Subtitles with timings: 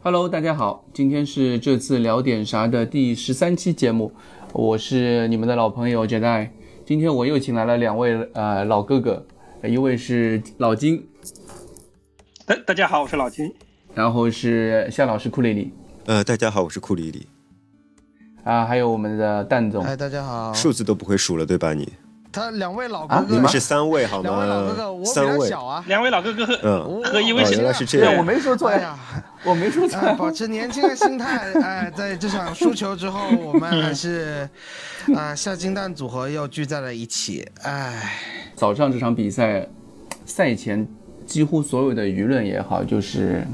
[0.00, 4.12] ？Hello，大家好，今天是这次聊点啥的第十三期节目，
[4.52, 6.48] 我是你们的老朋友 Jedi。
[6.86, 9.26] 今天我又请来了两位呃老哥哥，
[9.62, 11.06] 一位是老金，
[12.46, 13.52] 大大家好，我是老金，
[13.94, 15.72] 然后是夏老师库里里，
[16.06, 17.26] 呃，大家好，我是库里里，
[18.44, 21.74] 啊，还有我们的蛋总，哎，大家好，数字都不会数了，对吧？
[21.74, 21.92] 你
[22.30, 24.30] 他两位老哥哥，你们是三位好吗？
[24.30, 28.98] 两位老哥哥，我比三位，较小啊，两位老哥哥和嗯，和一位哦，小原来是这样，对我没说错哎呀，
[29.44, 29.98] 我没说错。
[29.98, 34.48] 哎，保持年轻的心态， 哎，在这场输球之后，我们 还是
[35.16, 38.12] 啊，下金蛋组合又聚在了一起，哎，
[38.54, 39.66] 早上这场比赛，
[40.26, 40.86] 赛前
[41.26, 43.46] 几乎所有的舆论也好，就是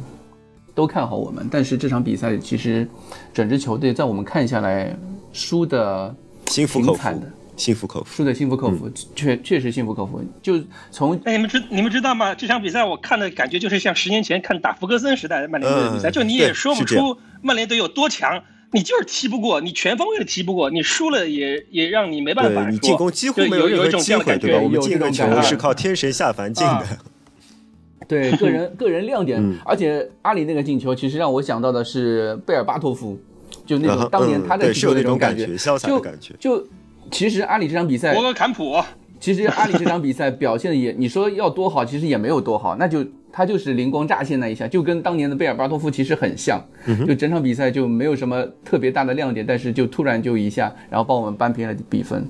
[0.74, 1.48] 都看好我们。
[1.50, 2.86] 但是这场比赛其实
[3.32, 4.94] 整支球队在我们看下来，
[5.32, 6.14] 输的
[6.48, 6.92] 心服口服。
[6.94, 8.16] 挺惨的，心服口服。
[8.16, 10.22] 输的心服口服，确确实心服口服。
[10.42, 12.34] 就从哎，你们知你们知道吗？
[12.34, 22.78] 这场比赛我看的感觉就是像十年前看打福格森时代的曼联队的比赛，嗯就你也说不出曼联队有多强，你就是踢不过，你全方位的踢不过，你输了也也让你没办法说。
[22.78, 24.58] 进攻几乎就有有一没有任何机会，种这样的感对吧？
[24.58, 26.98] 觉我们进个球是靠天神下凡进的啊，
[28.08, 33.18] 对个人个人亮点，嗯而且阿里那个进球，其实让我想到的是贝尔巴托夫，
[33.64, 36.34] 就那种当年他在踢球那种感觉，潇洒的就感觉。
[36.38, 36.66] 就
[37.10, 38.82] 其实阿里这场比赛博格坎普，
[39.20, 46.60] 其实阿里这场比赛表现的也， 你说要多好，其实也没有多好，那就他就是灵光乍现那一下，就跟当年的贝尔巴托夫其实很像，
[47.06, 52.26] 就整场比赛就没有什么特别大的亮点，但是就突然就一下，然后帮我们扳平了比分，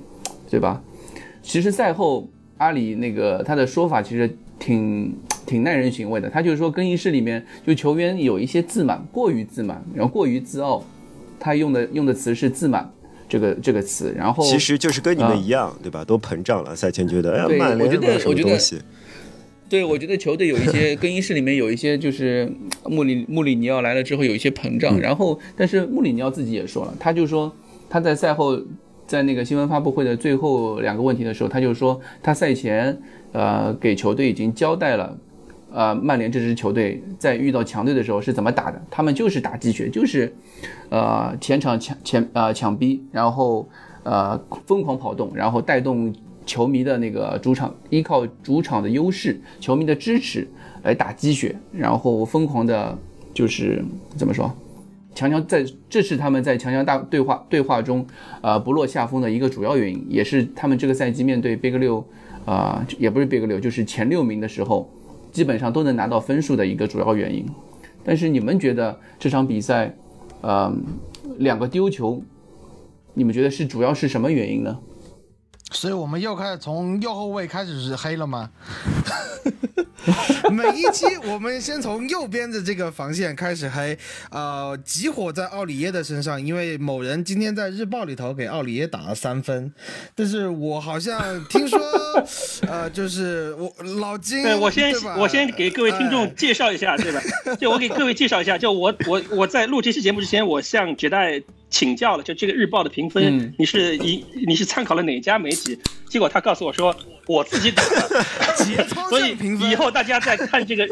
[0.49, 0.81] 对吧？
[1.41, 10.83] 其实赛后阿里那个他的说法其实挺挺耐人寻味的，他就是说更衣室里面就球员有一些自满，过于自满，然后过于自傲，
[11.39, 12.89] 他用的用的词是自满
[13.27, 16.03] 这个这个词，然后其实就是跟你啊们一样，对吧？
[16.05, 16.75] 都膨胀了。
[16.75, 18.77] 赛前觉得，哎呀，对曼联我觉得嘛什么东西？
[19.67, 22.51] 对，我觉得球队有一些 更衣室里面有一些就是
[22.85, 27.51] 穆里穆里尼奥来了之后有一些膨胀，然后但是穆里尼奥自己也说了，他就说
[27.89, 28.61] 他在赛后
[29.07, 32.95] 在那个新闻发布会的最后两个问题的时候，他就说他赛前
[33.31, 35.17] 呃给球队已经交代了。
[35.75, 38.81] 呃，曼联这支球队在遇到强队的时候是怎么打的？
[38.89, 40.33] 他们就是打鸡血，就是，
[40.87, 43.67] 呃，前场抢前呃抢逼，然后
[44.03, 46.15] 呃疯狂跑动，然后带动
[46.45, 50.47] 球迷的那个主场，依靠主场的优势、球迷的支持
[50.83, 52.97] 来打鸡血，然后疯狂的，
[53.33, 53.83] 就是
[54.15, 54.49] 怎么说？
[55.13, 58.07] 强强在，这是他们在强强大对话对话中，
[58.41, 62.05] 呃，不落下风的一个主要原因，也是他们这个赛季面对 Big 六，
[62.45, 64.89] 啊、也不是 Big 六，就是前六名的时候，
[65.35, 67.45] 基本上都能拿到分数的一个主要原因。
[68.05, 69.93] 但是你们觉得这场比赛，
[70.39, 70.73] 呃，
[71.39, 72.23] 两个丢球，
[73.13, 74.79] 你们觉得是主要是什么原因呢？
[75.71, 78.49] 所以我们又开始从右后卫开始是黑了吗？
[80.51, 83.97] 每一期我们先从右边的这个防线开始黑，
[84.29, 89.73] 呃，集火在奥里耶的身上，因为某人今天在日报里头给奥里耶打了三分，
[90.13, 91.79] 但是我好像听说，
[92.67, 97.21] 呃，就是我老金，对我先对我先给各位听哎众介绍一下，对吧？
[97.59, 105.77] 就我给各位介绍一下，就我我我在录这期节目之前，我向绝代请教了，就这个日报的评分，嗯你是一你是参考了哪家媒体？
[106.09, 106.95] 结果他告诉我说
[107.27, 108.23] 我自己打的，
[109.09, 109.35] 所以
[109.71, 110.87] 以后大家在看这个，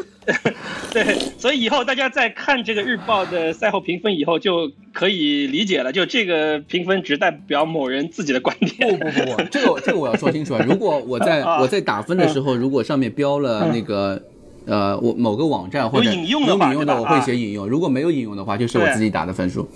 [0.92, 8.98] 对，所以以后大家在看这个日报的赛后评分以后，就可以理解了，就这个评分只代表某人自己的观点。
[8.98, 10.64] 不不不，这个这个我要说清楚啊！
[10.66, 14.20] 如果我在 啊我在打分的时候，如果上面标了那个
[14.66, 19.68] 呃我某个网站或者有引用的话有引用的，我会写引用；如果没有引用的话，就是我自己打的分数。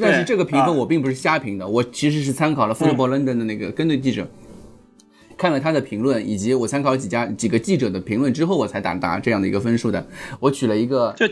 [0.00, 4.28] 但是这个评分啊我并不是瞎评的，我其实是参考了 Football London 的那个跟队记者。
[5.38, 10.04] 看了他的评论，以及我参考几家几个记者的评论之后，我才打打这样的一个分数的。
[10.40, 11.26] 我取了一个，就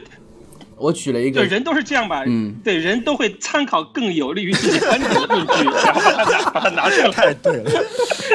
[0.76, 7.70] 我取了一个就人都是这样吧，嗯对，人都会参考更有利于自己观点的论据， 然后把它拿把它拿出来，太对了，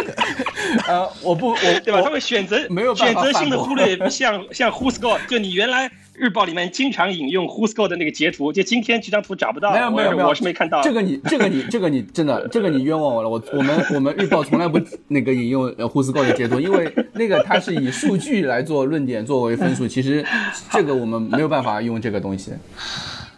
[0.90, 2.02] 呃，我不我对吧？
[2.02, 10.82] 他会选择没有选择性的忽略，像像 who's gore 就你原来日报里面经常引用 Who Score 的那个截图，就今天这张图找不到，没有没有没有，我是没看到。
[10.82, 13.30] 这个你这个你 这个你真的这个你冤枉我了。
[13.30, 20.24] 我我们我们日报从来不那个引用呃胡斯高的截图，因为那个它是以数据来做论点作为分数， 其实
[20.70, 22.52] 这个我们没有办法用这个东西。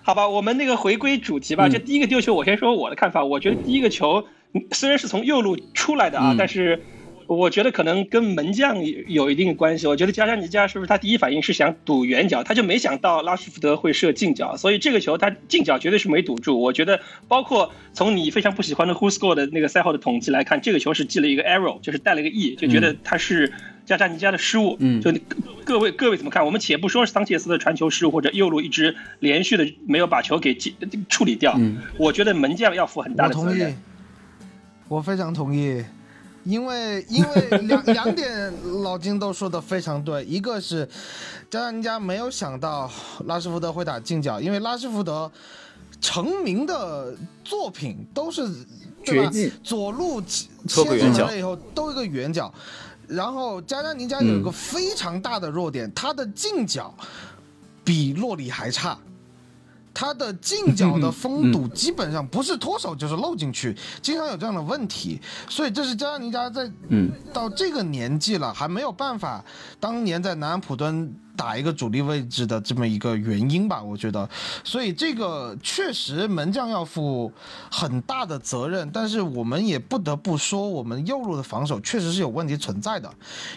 [0.02, 1.68] 好吧，我们那个回归主题吧。
[1.68, 3.24] 嗯这第一个丢球，我先说我的看法。
[3.24, 6.82] 我觉得第一个球嗯虽然是从右路出来的啊，嗯但是
[7.28, 9.88] 我觉得可能跟门将有有一定的关系。
[9.88, 16.60] 我觉得加沙尼加是不是他第一反应是想堵远角，他就没想到拉什福德会射近角，所以这个球他近角绝对是没堵住。
[16.60, 23.52] 我觉得包括从你非常不喜欢的 Who Score 的那个赛后的统计来看，这个球是记了一个 arrow，就是带了一个 e，就觉得他是
[23.86, 24.76] 加沙尼加的失误。
[24.80, 25.14] 嗯就
[25.66, 26.46] 各位各位怎么看？
[26.46, 30.58] 我们且不说是桑切斯的传球失误或者右路一直连续的没有把球给
[31.10, 33.76] 处理掉，嗯我觉得门将要负很大的责任。，
[34.90, 35.84] 我非常同意，
[36.44, 38.54] 因为因为两两点
[38.84, 40.88] 老金都说的非常对，一个是
[41.50, 42.92] 加上人家没有想到
[43.26, 45.32] 拉什福德会打近角，因为拉什福德
[46.02, 48.50] 成名的作品都是
[49.64, 52.54] 左路切搓个圆角出来以后都一个圆角，
[53.08, 56.94] 然后加加尼加有一个非常大的弱点，他的近角
[57.84, 58.98] 比洛里还差。
[59.94, 67.12] 他的近角的封堵基本上不是脱手就是漏进去，经常有这样的问题，所以这是加拉尼加在嗯。
[67.32, 69.44] 到这个年纪了还没有办法
[69.80, 74.30] 当年在南安普敦打一个主力位置的这么一个原因吧，我觉得，
[74.64, 77.32] 所以这个确实门将要负
[77.72, 83.12] 很大的责任，但是我们也不得不说，我们右路的防守确实是有问题存在的，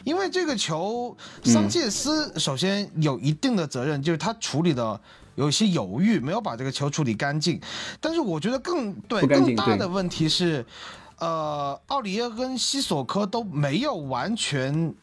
[0.04, 5.00] 因为这个球桑切斯首先有一定的责任，就是他处理的。
[5.36, 7.60] 有一些犹豫，没有把这个球处理干净，
[8.00, 10.64] 但是我觉得更对更大的问题是，
[11.18, 14.94] 呃，奥里耶跟西索科都没有完全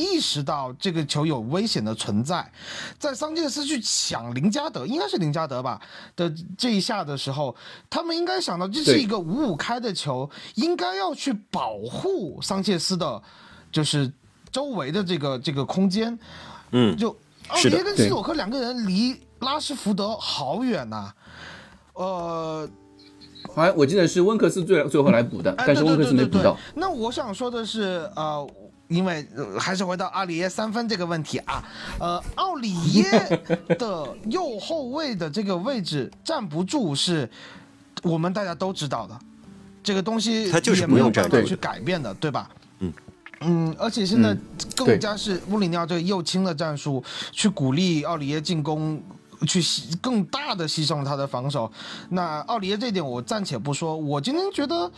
[0.00, 2.50] 意识到这个球有危险的存在，
[2.98, 5.80] 在桑切斯去抢林加德，应该是林加德吧
[6.16, 7.54] 的这一下的时候，
[7.88, 13.22] 他们应该想到这是一个五五开的球，应该要去保护桑切斯的，
[13.70, 14.10] 就是
[14.50, 16.18] 周围的这个这个空间，
[16.72, 17.14] 嗯，就
[17.48, 21.12] 奥是的里耶跟西索科两个人离拉什福德好远呐、
[21.94, 22.68] 呃，
[23.54, 26.56] 好像我记得是温克斯最最后来补的，哎但是温克斯没补到。
[26.74, 28.46] 那我想说的是，呃，
[28.90, 31.64] 因为、呃还是回到阿里耶三分这个问题啊，
[31.98, 33.04] 呃，奥里耶
[33.78, 37.30] 的右后卫的这个位置站不住，是
[38.02, 39.18] 我们大家都知道的，
[39.82, 42.50] 这个东西他就是也没有不用站住办法去改变的，对吧？
[42.80, 42.92] 嗯。
[43.42, 44.36] 嗯，而且现在
[44.76, 47.02] 更加是穆里尼奥这个右倾的战术，
[47.32, 49.02] 去鼓励奥里耶进攻，
[49.48, 51.72] 去牺更大的牺牲他的防守。
[52.10, 54.92] 那奥里耶这点我暂且不说，我今天觉得，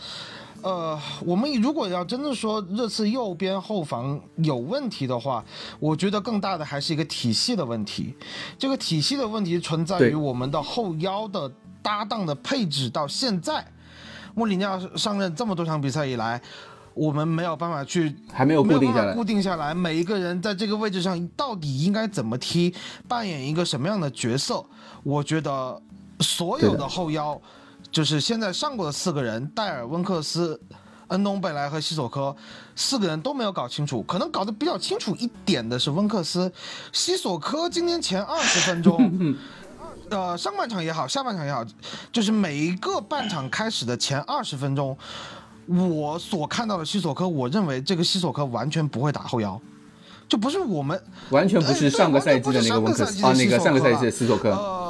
[0.63, 5.43] 呃，我们如果要真的说热刺右边后防有问题的话，
[5.79, 8.15] 我觉得更大的还是一个体系的问题。
[8.57, 11.51] 这个体系的问题存在于我们的后腰的
[11.81, 13.65] 搭档的配置，到现在，
[14.33, 16.41] 穆里尼奥上任这么多场比赛以来。
[16.95, 22.71] 我们没有办法去还没有固定下来固定下来，每一个人在这个位置上到底应该怎么踢，
[23.07, 24.63] 扮演一个什么样的角色？
[25.01, 25.81] 我觉得
[26.19, 27.41] 所有的后腰，
[27.93, 30.59] 就是现在上过的四个人，戴尔、温克斯、
[31.09, 32.35] 恩东贝莱和西索科，
[32.75, 34.01] 四个人都没有搞清楚。
[34.01, 36.51] 可能搞得比较清楚一点的是温克斯，
[36.91, 39.37] 西索科今天前二十分钟。
[40.09, 41.63] 呃，上半场也好，下半场也好，
[42.11, 44.95] 就是每一个半场开始的前二十分钟，
[45.67, 49.59] 我所看到的西索科，我认为这个西索科完全不会打后腰，
[50.27, 54.82] 就不是我们完全不是上个赛季的那个温克斯啊，那个上个赛季的斯索克，呃，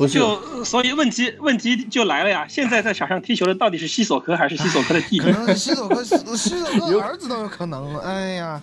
[0.00, 2.46] 不是就所以问题问题就来了呀！
[2.48, 5.18] 现在在场上踢球的到底是西索科还是西索科的弟弟？
[5.18, 7.98] 可能是西索科，西索科儿子都有可能。
[7.98, 8.58] 哎呀，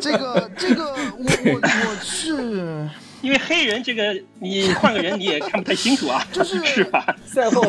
[0.00, 2.88] 这个这个，我 我我是
[3.22, 7.14] 因为黑人这个你换个人你也看不太清楚啊，就 是 是吧？
[7.24, 7.62] 赛后，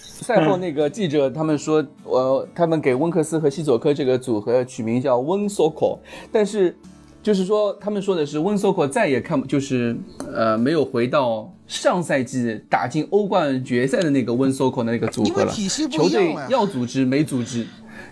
[0.00, 5.98] 赛后那个记者他们说，呃，他们给温克斯和西索科这个组合取名叫温索科，
[6.32, 6.74] 但是
[7.22, 9.94] 就是说他们说的是温索科再也看不就是
[10.34, 15.52] 呃没有回到上赛季打进欧冠决赛的那个温索科的那个组合了。
[15.52, 16.36] 体系不球队。
[16.48, 17.66] 要组织没组织，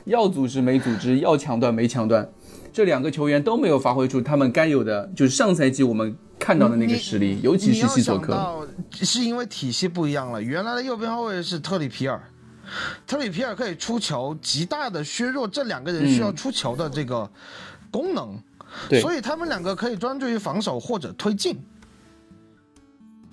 [0.04, 2.28] 要组织没组织，要抢断没抢断，
[2.72, 8.66] 这两个球员都没有发挥出他们该有的，就是上赛季我们看到的那个实力，尤其是西索科。
[8.92, 12.20] 是因为体系不一样了，原来的右边后卫是特里皮尔。
[13.06, 17.28] 特里皮尔可以出球，极大的削弱这两个人需要出球的这个
[17.90, 18.34] 功能，
[18.88, 21.58] 对所以他们两个可以专注于防守或者推进，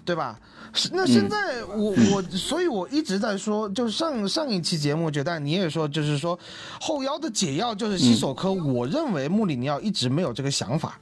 [0.10, 0.40] 对吧？
[0.74, 6.40] 是那现在我、我，所以我一直在说，就上上一期节目，觉得你也说，就是说
[6.82, 8.52] 后腰的解药就是西索科。
[8.52, 11.00] 我认为穆里尼奥一直没有这个想法，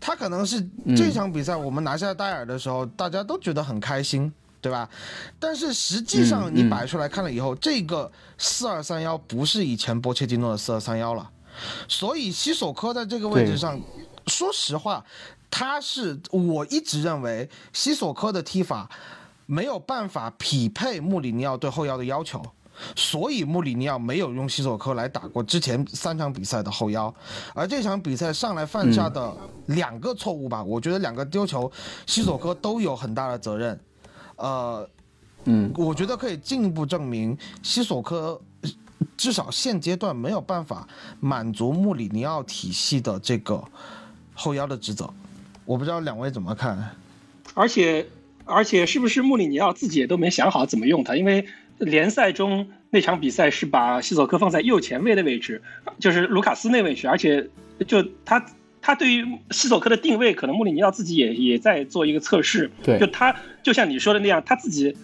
[0.00, 4.32] 他可能是这场比赛我们拿下戴尔的时候，大家都觉得很开心。
[4.62, 4.88] 对吧？
[5.40, 8.08] 但是实际上你摆出来看了以后，这个
[8.38, 11.28] 四二三幺不是以前波切蒂诺的四二三幺了，
[11.88, 13.80] 所以西索科在这个位置上，
[14.28, 15.04] 说实话，
[15.52, 18.90] 他是我一直认为西索科的踢法
[19.46, 22.42] 没有办法匹配穆里尼奥对后腰的要求。
[22.96, 27.14] 所以穆里尼奥没有用西索科来打过之前三场比赛的后腰，
[27.54, 29.30] 而这场比赛上来犯下的
[29.66, 31.70] 两个错误吧，我觉得两个丢球，
[32.06, 33.78] 西索科都有很大的责任。
[34.36, 34.88] 呃，
[35.44, 38.40] 嗯，我觉得可以进一步证明西索科
[39.18, 40.88] 至少现阶段没有办法
[41.20, 43.62] 满足穆里尼奥体系的这个
[44.34, 45.12] 后腰的职责。
[45.64, 46.96] 我不知道两位怎么看？
[47.54, 48.06] 而且
[48.44, 51.14] 而且是不是穆里尼奥自己也都没想好怎么用他？
[51.16, 51.44] 因为
[51.78, 55.62] 联赛中那场比赛是把西索科放在右前卫的位置，
[55.98, 57.48] 就是卢卡斯那位置，而且
[57.86, 58.44] 就他
[58.80, 62.70] 他对于西索科的定位，可能穆里尼奥自己也也在做一个测试。
[62.82, 64.96] 对就他就像你说的那样，他自己。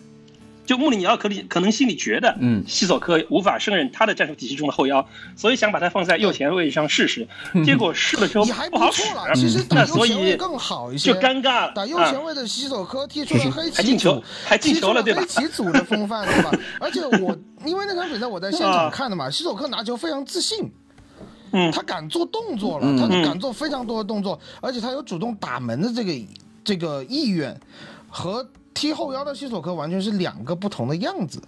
[0.68, 5.02] 就穆里尼奥可里可能心里觉得，嗯西索科无法胜任他的战术体系中的后腰，
[5.34, 7.26] 所以想把他放在右前卫上试试。
[7.64, 11.10] 结果试了之后你还不好使，了，其实打右前卫更好一些。
[11.14, 11.72] 就尴尬。
[11.72, 16.50] 打右啊前卫的西索科踢出了黑棋还进球组，还进球了对吧踢出黑棋组的风范，对吧？
[16.78, 17.34] 而且我
[17.64, 20.70] 因为那场比赛我在现场看的嘛，西索科拿球非常自信，
[21.52, 26.12] 嗯他敢做动作了，嗯他敢做非常多的动作，而且他有主动打门的这个
[26.62, 27.58] 这个意愿，
[28.10, 28.46] 和
[28.78, 31.42] 踢后腰的西索科完全是两个不同的样子。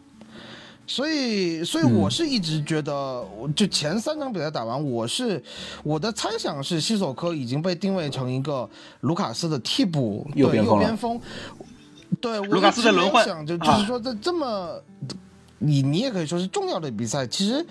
[0.85, 5.41] 所以，所以嗯我是一直觉得，就前三场比赛打完，我是
[5.85, 8.69] 我的猜想是西索科已经被定位成一个
[9.03, 11.21] 卢卡斯的替补对右边右边锋。
[12.21, 14.83] 对，卢卡斯的轮换想就就啊是说在这么，
[15.59, 17.65] 你你也可以说是重要的比赛，其实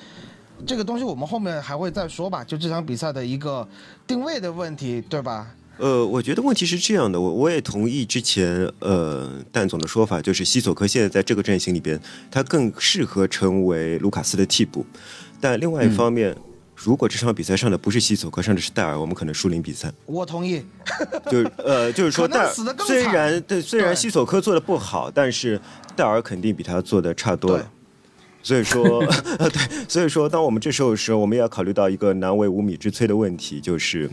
[0.66, 3.68] 这个东西我们后面还会再说吧，就这场比赛的一个
[4.08, 5.54] 定位的问题，对吧？
[5.80, 14.86] 呃，我觉得问题是这样的，我我也同意之前呃蛋总的说法，就是西索科现在在这个阵型里边，他更适合成为卢卡斯的替补。
[15.40, 16.36] 但另外一方面，
[16.76, 19.94] 如果这场比赛上的不是西索科，上的是戴尔，我们可能输零比三。
[20.06, 20.62] 我同意。
[21.32, 22.52] 就是呃，就是说戴
[22.86, 25.60] 虽然对虽然西索科做的不好，但是
[25.96, 27.72] 戴尔肯定比他做的差多了。
[28.42, 29.00] 所以说，
[29.38, 34.10] 呃，对，所以说， 当我们这时候的时候，我们也要考虑到一个难为无米之炊的问题，就是，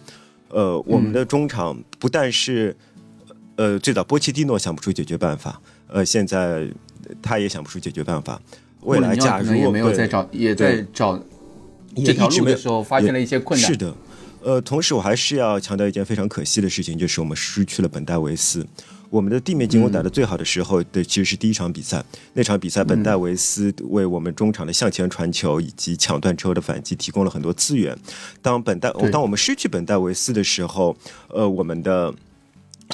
[0.56, 2.74] 呃，我们的中场不但是，
[3.56, 6.66] 呃，最早波切蒂诺想不出解决办法，呃，现在
[7.20, 8.40] 他也想不出解决办法。
[8.80, 11.22] 未来，假如可能也没有对在找，也在找
[12.02, 13.70] 这条路的时候发现了一些困难。
[13.70, 13.94] 是的，
[14.42, 18.66] 呃，同时我还是要强调一件非常可惜的事情，就是我们失去了本戴维斯。
[19.10, 27.96] 我们的地面进攻打得最好的时候的其实是第一场比赛，那场比赛本戴维斯为我们中场的向前传球以及抢断之后的反击提供了很多资源。
[28.42, 30.96] 当本戴对当我们失去本戴维斯的时候，
[31.28, 32.14] 呃，我们的。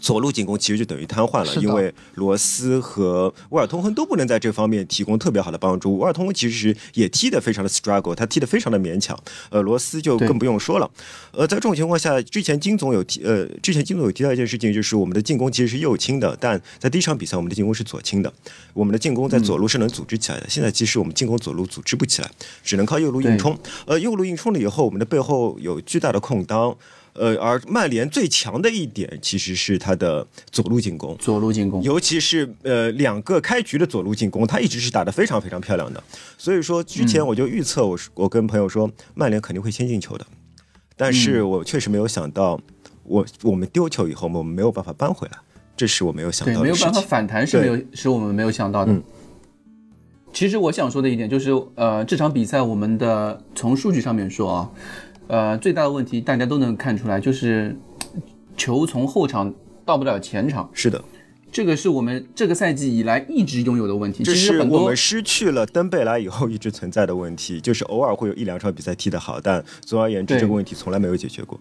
[0.02, 5.96] 左路进攻其实就等于瘫痪了，因为罗斯和沃尔通亨都不能在这方面提供特别好的帮助。
[5.96, 9.16] 沃尔通亨其实也踢得非常的 struggle，他踢得非常的勉强。
[9.50, 10.90] 呃，罗斯就更不用说了。
[11.30, 18.32] 呃，在这种情况下，之前金总有提，呃，之前金总有提到一件事情，就是我们的进攻其实是右倾的，但在第一场比赛我们的进攻是左倾的，
[18.74, 20.46] 我们的进攻在左路是能组织起来的。
[20.48, 22.28] 现在其实我们进攻左路组织不起来，
[22.64, 23.56] 只能靠右路硬冲。
[23.86, 26.76] 呃，右路硬冲了以后，我们的背后有巨大的空当。
[27.14, 36.02] 呃，而曼联最强的一点其实是他的左路进攻，左路进攻，尤其是呃两个开局的左路进攻，他一直是打得非常非常漂亮的。
[36.38, 40.26] 所以说之前我就预测我是我跟朋友说曼联肯定会先进球的，
[40.96, 42.60] 但是我确实没有想到，
[43.04, 45.38] 我我们丢球以后我们没有办法扳回来，
[45.76, 46.74] 这是我没有想到的没有。
[46.76, 48.92] 办法反弹是没有，是我们没有想到的。
[48.92, 49.02] 嗯
[50.34, 54.70] 其实我想说的一点就是，呃，这场比赛我们的从数据上面说啊，
[55.32, 57.74] 呃，最大的问题大家都能看出来，就是
[58.54, 61.02] 球从后场到不了前场，是的，
[61.50, 64.22] 这个是我们这个赛季以来一直拥有的问题。
[64.22, 71.58] 这其实我们失去了登贝莱以后一直存在的问题，就是偶尔会有一两场比赛踢得好，但总而言之这个问题从来没有解决过。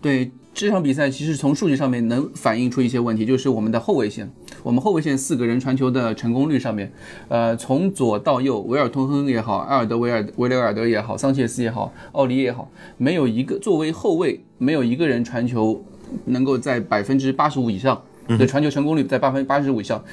[0.00, 4.28] 对这场比赛，其实从数据上面能反映出一些问题，就是我们的后卫线，
[4.62, 6.92] 我们后卫线四个人传球的成功率上面，
[7.28, 15.84] 呃，从左到右，维尔通亨也好，埃尔德维尔维雷尔德也好，桑切斯也好，奥利也好，没有一个作为后卫，没有一个人传球
[16.24, 20.04] 能够在百分之八十五以上的传球成功率在八分之八十五以上。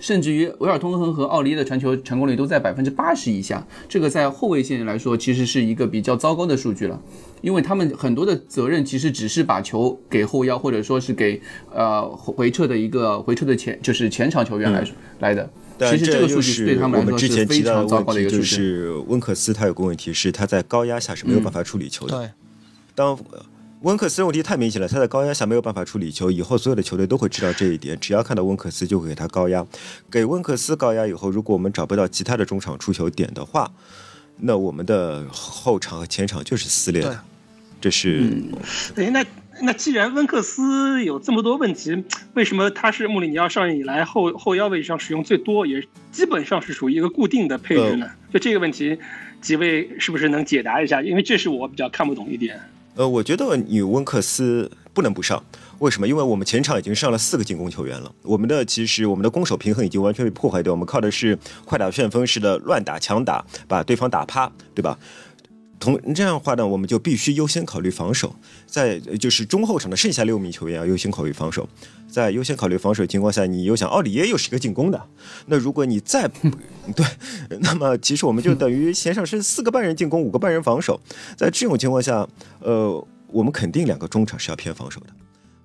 [0.00, 7.00] 甚至于维尔通亨和奥利的传球成功率都在百分之八十以下，这个在后卫线来说其实是一个比较糟糕的数据了，
[7.44, 11.38] 因为他们很多的责任其实只是把球给后腰，或者说是给
[11.70, 15.48] 呃回撤的一个回撤的前就是前场球员来说、来的。
[15.76, 18.42] 但其实这个数据是对他们来我们之说是非常糟糕的一个数据。
[18.42, 22.16] 就是温克斯他有个问题是他在高压下是没有办法处理球的。
[22.16, 22.30] 对，
[22.94, 23.44] 当呃
[23.82, 27.98] 温克斯问题太明显了，他在高压下没有办法处理球，以后所有的球队都会知道这一点。
[28.00, 29.66] 只要看到温克斯，就会给他高压。
[30.10, 33.70] 给温克斯高压以后，如果我们找不到其他的中场出球点的话，
[34.38, 37.20] 那我们的后场和前场就是撕裂的。
[37.84, 38.50] 这是、嗯
[38.94, 39.22] 对，那
[39.60, 48.08] 那既然温克斯有这么多问题，为什么他是穆里尼奥上任以来后后腰位置上使用最多，也基本上是属于一个固定的配置呢？
[48.32, 48.98] 就这个问题，
[49.42, 51.02] 几位是不是能解答一下？
[51.02, 52.58] 因为这是我比较看不懂一点。
[52.94, 55.44] 呃，我觉得你温克斯不能不上。
[55.80, 56.08] 为什么？
[56.08, 61.36] 因为我们前场已经上了四个进攻球员了，我们的其实我们的攻守平衡已经完全被破坏掉，我们靠的是
[61.66, 64.96] 快打旋风式的乱打强打，把对方打趴，对吧？
[65.78, 68.34] 同这样的话呢，我们就必须优先考虑防守，
[68.66, 71.68] 在就是中后场的剩下六名球员要优先考虑防守，
[72.08, 75.02] 在优先考虑防守情况下，你又想奥里耶又是一个进攻的，
[75.46, 76.28] 那如果你再
[76.96, 77.06] 对，
[77.60, 81.00] 那么其实我们就等于线上是四个半人进攻，五个半人防守，
[81.36, 82.26] 在这种情况下，
[82.60, 85.06] 呃，我们肯定两个中场是要偏防守的。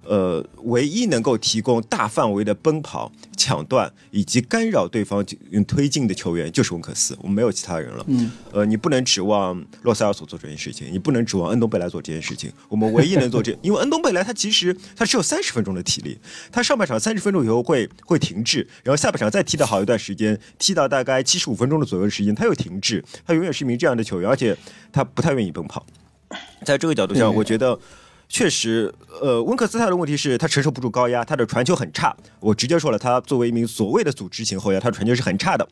[0.10, 5.24] 呃，唯一能够提供大范围的奔跑、抢断以及干扰对方
[5.68, 8.04] 推进的球员就是温克斯，我们没有其他人了。
[8.08, 12.51] 嗯，呃，你不能指望洛塞尔索做这件事情，你不能指望恩东贝莱做这件事情。
[12.68, 16.18] 我们唯一能做这， 因为恩东贝莱他其实他只有三十分钟的体力，
[16.51, 23.06] 他上半场三十分钟以后会会停滞，然后下半场再踢的好一段时间，踢到大概七十五分钟的左右的时间，他又停滞。
[23.28, 24.58] 他永远是一名这样的球员，而且
[24.92, 25.86] 他不太愿意奔跑。
[26.66, 27.80] 在这个角度上，我觉得。
[28.29, 32.15] 确实，呃，温克斯他的问题是他承受不住高压，他的传球很差。
[32.39, 35.67] 我直接说了，他作为一名所谓的组织型后腰，他的传球是很差的。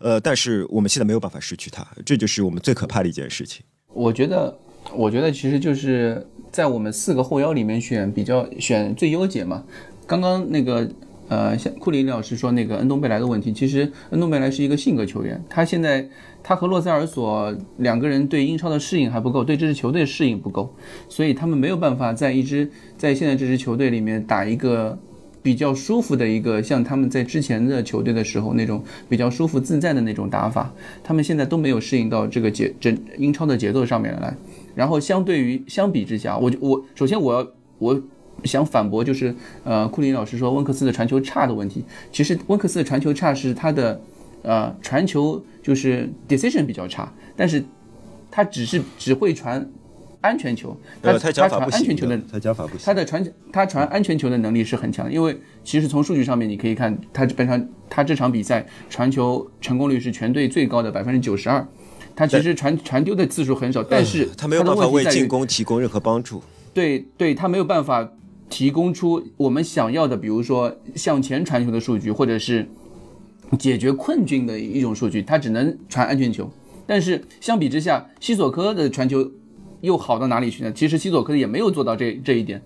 [0.00, 3.64] 呃，但是我们现在没有办法失去他，这就是我们最可怕的一件事情。
[3.94, 4.58] 我觉得，
[4.92, 9.62] 我觉得其实就是在我们四个后腰里面选比较选最优解嘛。
[10.06, 10.90] 刚刚那个。
[11.28, 16.06] 呃，像库里老师说那个恩东贝莱的问题，其实恩东贝莱是一个性格球员，他现在
[16.42, 20.74] 他和洛塞尔索两个人对英超的适应还不够，对这支球队适应不够，
[21.08, 24.98] 所以他们没有办法在一支在现在这支球队里面打一个
[25.42, 30.72] 比较舒服的一个像他们在之前的球队的时候那种比较舒服自在的那种打法，
[31.04, 34.36] 他们现在都没有适应到这个节整英超的节奏上面来。
[34.74, 37.46] 然后相对于相比之下，我我首先我要
[37.78, 38.02] 我。
[38.44, 39.32] 想反驳就是，
[39.62, 41.84] 呃，库林老师说温克斯的传球差的问题。
[42.10, 44.00] 其实温克斯的传球差是他的，
[44.42, 47.64] 呃，传球就是 decision 比较差，但是
[48.30, 49.64] 他只是只会传
[50.20, 50.76] 安全球。
[51.00, 52.80] 他他传安全球的他加法不行。
[52.84, 61.66] 他的传他传安全球的能力是很强的，因为其实从数据上面你可以看，他本场他这场比赛传球成功率是全队最高的百分之九十二。
[62.14, 66.42] 他其实传传丢的次数很少，但是他没有办法为进攻提供任何帮助。
[66.74, 68.12] 对对，他没有办法。
[68.50, 72.68] 提供出我们想要的，比如说向前传球的数据，或者是
[73.58, 76.50] 解决困境的一种数据，它只能传安全球。
[76.86, 79.30] 但是相比之下，西索科的传球
[79.80, 80.72] 又好到哪里去呢？
[80.72, 82.62] 其实西索科也没有做到这这一点，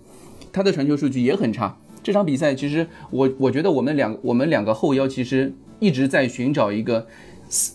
[0.51, 1.77] 他的传球数据也很差。
[2.03, 7.05] 这场比赛其实我我觉得我们两我们两个后腰其实一直在寻找一个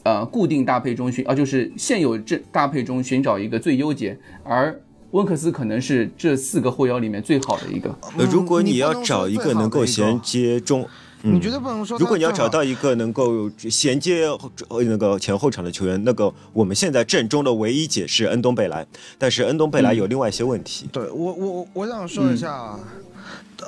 [0.02, 4.80] 呃固定搭配中寻啊，就是现有这搭配中寻找一个最优解，而。
[5.12, 7.94] 温克斯可能是这四个后腰里面最好的一个。
[8.30, 10.88] 如果你要找一个能够衔接中，
[11.22, 11.98] 你绝对不能说。
[11.98, 14.28] 如果你要找到一个能够衔接
[14.68, 18.86] 那个前后场的球员，那个我们现在阵中的唯一解释恩东贝莱，
[19.18, 20.88] 但是恩东贝莱有另外一些问题。
[20.92, 22.76] 对我我我想说一下，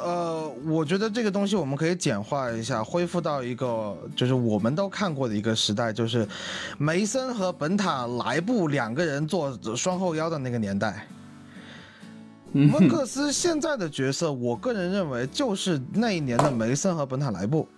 [0.02, 6.26] 呃，我觉得这个东西我们可以简化一下，恢复到一个就是我们都看过的一个时代，就是
[6.76, 11.06] 梅森和本塔莱布两个人做双后腰的那个年代。
[12.54, 17.68] 温克斯现在的角色，我个人认为就是那一年的梅森和本塔莱布。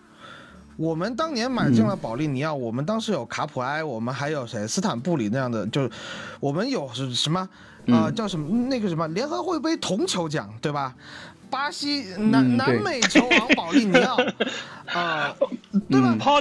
[0.77, 5.91] 我们当年买进了保利尼奥，我们当时有卡普埃，我们还有谁斯坦布里那样的，就是
[6.39, 7.49] 我们有是什么
[7.89, 8.11] 啊？
[8.11, 10.95] 叫什么那个什么联合会杯铜球奖，对吧？
[11.49, 14.17] 巴西南南美球王保利尼奥，
[14.93, 15.35] 啊，
[15.89, 16.15] 对吧？
[16.21, 16.41] 他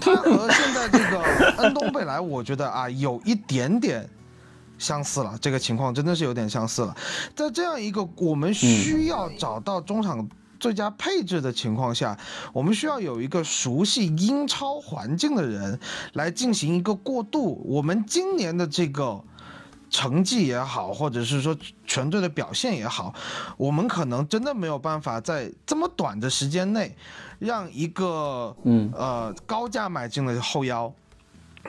[0.00, 1.22] 他和现在这个
[1.62, 4.06] 恩东贝莱，我觉得啊，有一点点。
[4.78, 6.94] 相似了，这个情况真的是有点相似了。
[7.34, 12.18] 在这样一个我们需要找到中场最佳配置的情况下，
[12.52, 15.78] 我们需要有一个熟悉英超环境的人
[16.14, 17.62] 来进行一个过渡。
[17.64, 19.22] 我们今年的这个
[19.90, 23.14] 成绩也好，或者是说全队的表现也好，
[23.56, 26.96] 我们可能真的没有办法在这么短的时间内
[27.38, 30.92] 让一个嗯呃高价买进的后腰。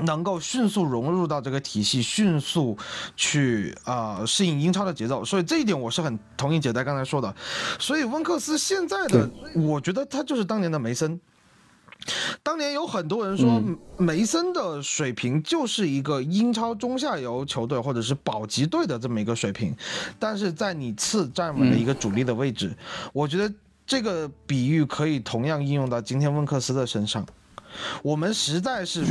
[0.01, 2.77] 能够迅速融入到这个体系，迅速
[3.15, 7.35] 去啊适应英超的节奏，所以这一点我是很同意姐在刚才说的。
[7.79, 11.19] 所以温克斯现在的，我觉得他就是当年的梅森。
[12.41, 13.61] 当年有很多人说
[13.97, 19.75] 梅森的水平就是一个英超中下游球队或者是保级队的这么一个水平，
[20.17, 22.73] 但是在你次站稳了一个主力的位置，
[23.11, 23.53] 我觉得
[23.85, 27.25] 这个比喻可以同样应用到今天温克斯的身上。
[28.01, 29.03] 我们实在是。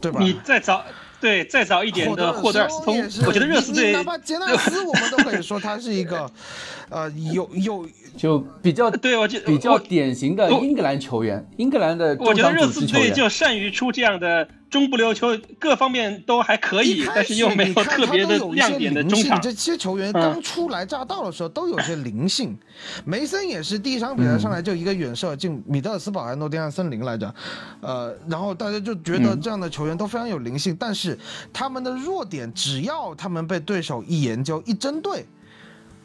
[0.00, 0.20] 对吧？
[0.20, 0.84] 你再早，
[1.20, 6.30] 对，再早一点的霍德尔斯通，我觉得热刺队，哪怕杰纳斯，我们都可以说他是一个，
[6.88, 19.40] 呃，有有就比较对，我就比较典型的英格兰球员，英格兰的我觉得热刺队就善于出这样的中不溜秋，各方面都还可以，但是又没有特别的亮点的中场。
[19.40, 22.56] 这些球员刚初来乍到的时候都有些灵性，
[23.04, 27.34] 梅森也是第一场比赛上来就一个远射进米德尔斯堡还是诺丁汉森林来着，
[27.80, 31.18] 呃，然后大家就觉得这样的球员都非常有灵性，但是
[31.52, 35.26] 他们的弱点只要他们被对手一研究一针对，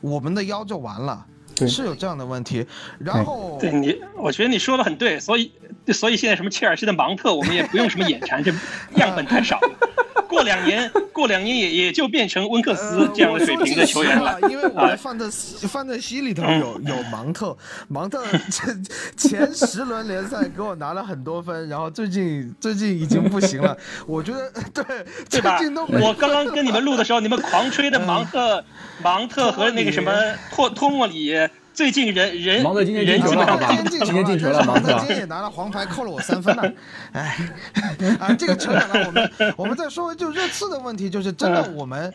[0.01, 1.25] 我们的腰就完了。
[1.67, 2.65] 是有这样的问题，
[2.99, 5.51] 然后对你，我觉得你说的很对，所以
[5.93, 8.51] 所以现在什么切尔西的芒特，我们也不用什么眼馋，这
[8.95, 9.69] 样本太少了。
[10.27, 14.37] 过两年，过两年也也就变成温克斯这样的水平的球员了。
[14.49, 17.55] 因为我的范特范特西里头有有芒特，
[17.87, 23.77] 芒特前前十轮联赛给我拿了很多分，然后最近最近已经不行了。
[24.05, 24.83] 我觉得对
[25.29, 25.57] 对吧？
[26.01, 28.61] 我刚刚跟你们录的时候，你们狂吹的芒特，
[29.01, 30.11] 芒特和那个什么
[30.51, 31.33] 托托莫里。
[31.75, 33.59] 最近人人芒特今天进球了，
[33.89, 36.71] 今天进球了，芒特今天也拿了黄牌，扣了我三分了。
[37.11, 37.38] 哎，
[38.17, 42.13] 啊，这个扯远了，我们 我们再说就热刺的问题，就是真的我们，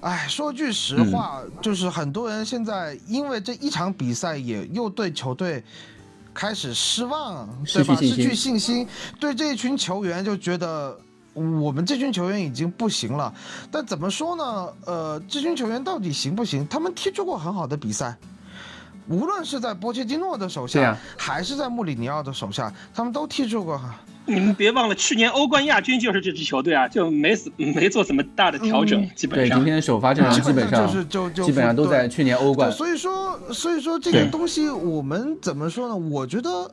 [0.00, 5.62] 哎，说句实话，就是很多人现在因为这一场比赛也又对球队
[6.32, 7.94] 开始失望，对吧？
[7.94, 8.88] 失去信心，
[9.20, 10.98] 对这一群球员就觉得
[11.34, 13.34] 我们这群球员已经不行了。
[13.70, 14.68] 但怎么说呢？
[14.86, 16.66] 呃，这群球员到底行不行？
[16.68, 18.16] 他们踢出过很好的比赛。
[19.08, 23.80] 无论是在波切蒂诺的手下，还是在穆里尼奥的手下，他们都踢出过。
[24.26, 29.58] 你们别忘了，去年欧冠亚军就是这支球队啊，就没没做什么大的调整，基本上。
[29.58, 32.70] 对，今天首发阵容基本上就是就就基本上都在去年欧冠。
[32.70, 35.96] 所以说，所以说这个东西我们怎么说呢？
[35.96, 36.70] 我觉得。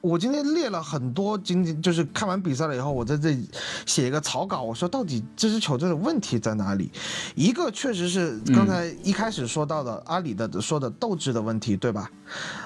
[0.00, 3.48] 我今天列了很多，仅仅就是看完比赛了以后，我在这里
[3.84, 4.62] 写一个草稿。
[4.62, 6.90] 我说到底这支球队的问题在哪里？
[7.34, 12.10] 一个确实是刚才一开始说到的阿里的说的斗志的问题，对吧？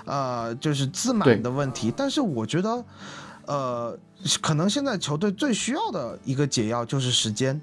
[0.05, 1.93] 呃，就是自满的问题。
[1.97, 2.85] 但是我觉得，
[3.47, 3.99] 呃，
[4.41, 7.61] 可能现在球队最需要的一个解药就是时间。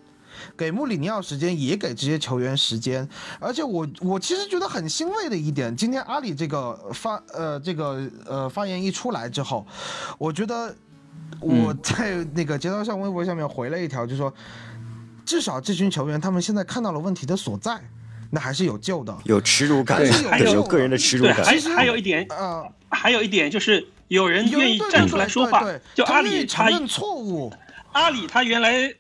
[0.58, 3.08] 给穆里尼奥时间，也给这些球员时间，
[3.40, 9.66] 而且我我其实觉得很欣慰的一点，今天阿里这个发呃这个呃发言一出来之后，
[10.18, 10.76] 我觉得
[11.40, 14.34] 我在那个节操上微博下面回了一条，就说
[15.26, 17.80] 至少这群球员他们现在看到了问题的所在，
[18.30, 20.00] 那还是有救的，有耻辱感，
[20.30, 21.44] 还有个人的耻辱感。
[21.46, 27.52] 其实还有一点，呃，还有一点就是有人愿意站出来说话，就阿里承认错误，
[27.94, 28.94] 阿里他原来。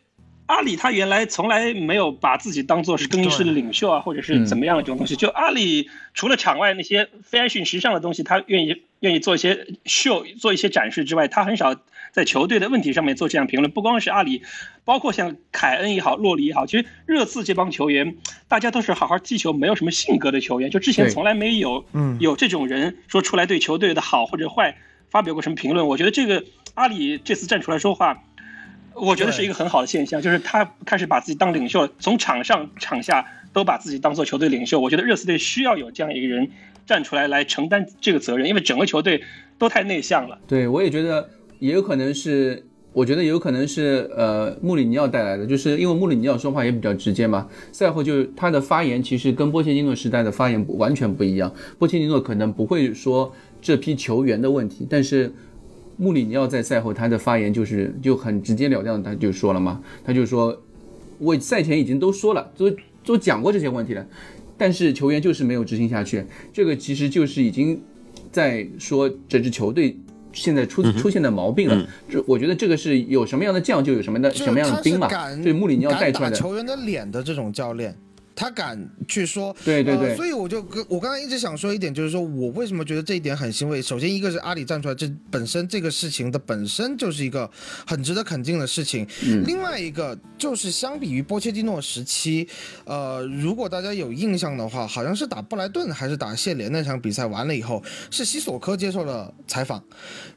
[0.51, 5.15] 阿里他原来从来没有把自己当做是更衣室的领袖啊，或者是怎么样的这种东西。
[5.15, 11.73] 就阿里除了场外那些 fashion 时尚的东西，他愿意愿意做一些秀，做一些展示之外，他很少
[12.11, 13.71] 在球队的问题上面做这样评论。
[13.71, 14.41] 不光是阿里，
[14.83, 18.17] 包括像凯恩也好，洛里也好，其实热刺这帮球员，
[18.49, 20.69] 大家都是好好踢球，没有什么性格的球员。
[20.69, 21.85] 就之前从来没有
[22.19, 24.75] 有这种人说出来对球队的好或者坏
[25.09, 25.87] 发表过什么评论。
[25.87, 28.21] 我觉得这个阿里这次站出来说话。
[28.93, 34.79] 我觉得是一个很好的现象，就是他开始把自己当领袖，从场上场下都把自己当做球队领袖。
[34.79, 36.47] 我觉得热刺队需要有这样一个人
[36.85, 39.23] 站出来来承担这个责任，因为整个球队
[39.57, 40.37] 都太内向了。
[40.47, 47.47] 对，我也觉得也有可能是，我觉得有可能是呃穆里尼奥带来的，就是因为穆里尼奥说话也比较直接嘛。
[47.71, 51.53] 赛后就是他的发言其实跟波切蒂诺时代的发言完全不一样。
[51.79, 55.33] 波切蒂诺可能不会说这批球员的问题，但是。
[56.01, 60.59] 穆里尼奥在赛后他的发言就是就很直截了当，他就说了嘛，他就说，
[61.19, 62.73] 我赛前已经都说了，都
[63.05, 64.03] 都讲过这些问题了，
[64.57, 67.79] 但是球员就是没有执行下去，这个其实就是已经
[68.31, 69.95] 在说这支球队
[70.33, 71.87] 现在出出现的毛病了。
[72.09, 75.07] 这我觉得这个是有什么样的将就有什么的什么样的兵嘛，
[75.43, 77.95] 对穆里尼奥带出来的球员的脸的这种教练。
[78.35, 83.81] 他敢去说，对对对，所以我就跟我刚才一直想说一点，就是说我为什么觉得这一点很欣慰。
[83.81, 87.49] 首先，一个是阿里站出来，这本身这个事情的本身就是一个
[87.85, 89.05] 很值得肯定的事情。
[89.45, 92.47] 另外一个就是相比于波切蒂诺时期，
[92.85, 99.83] 呃，如果大家有印象的话，好像是打布莱顿还是打谢联那场比赛完了以后，是西索科接受了采访。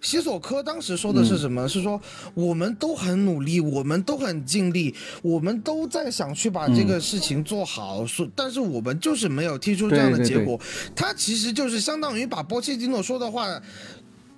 [0.01, 1.69] 西索科当时说的是什么？
[1.69, 2.01] 是说
[2.35, 7.84] 我们都很努力，我们都很尽力，我们都在想去把这个事情做好。
[8.07, 10.59] 说，但是我们就是没有踢出这样的结果。
[10.95, 13.61] 他其实就是相当于把波切蒂诺说的话，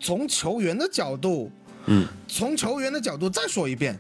[0.01, 1.51] 从球员的角度，
[1.87, 3.99] 嗯，从球员的角度再说一遍。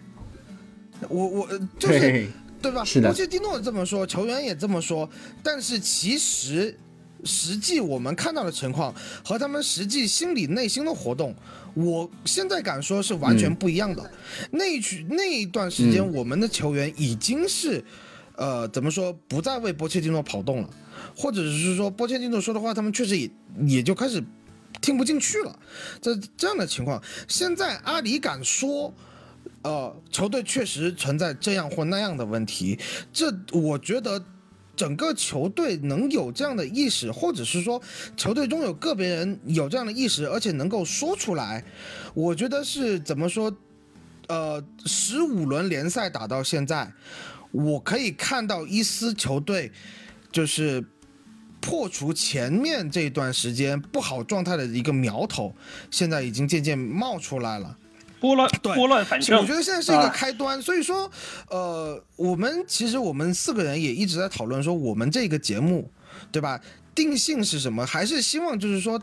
[1.08, 2.28] 我我就是
[2.62, 2.84] 对吧？
[3.02, 5.08] 波切蒂诺这么说，球员也这么说，
[5.42, 6.76] 但是其实
[7.24, 11.34] 实际我们看到的情况和他们实际心理内心的活动，
[11.74, 14.10] 我现在敢说是完全不一样的。
[14.50, 17.84] 那一曲那一段时间，我们的球员已经是。
[18.36, 20.70] 呃，怎么说不再为波切蒂诺跑动了，
[21.16, 23.30] 或者是说波切蒂诺说的话，他们确实也
[23.66, 24.22] 也就开始
[24.80, 25.58] 听不进去了。
[26.00, 28.94] 这这样的情况，现在阿里敢说，
[29.62, 32.78] 呃，球队确实存在这样或那样的问题，
[33.12, 34.22] 这我觉得。
[34.76, 37.80] 整个球队能有这样的意识，或者是说
[38.14, 41.64] 球队中有个别人有这样的意识，而且能够说出来，
[42.12, 43.50] 我觉得是怎么说？
[44.28, 46.92] 呃，十五轮联赛打到现在，
[47.50, 49.72] 我可以看到一丝球队
[50.30, 50.84] 就是
[51.60, 55.54] 破除前面这段时间不好状态的一个苗头，
[55.90, 57.76] 现在已经渐渐冒出来了。
[58.18, 61.10] 拨乱对拨乱反正，我觉得现在是一个啊开端，所以说，
[61.50, 65.90] 呃，我们其实我们四个人也一直在讨论说，我们这个节目，
[66.30, 66.60] 对吧？
[66.94, 67.84] 定性是什么？
[67.84, 68.98] 还是希望就是说，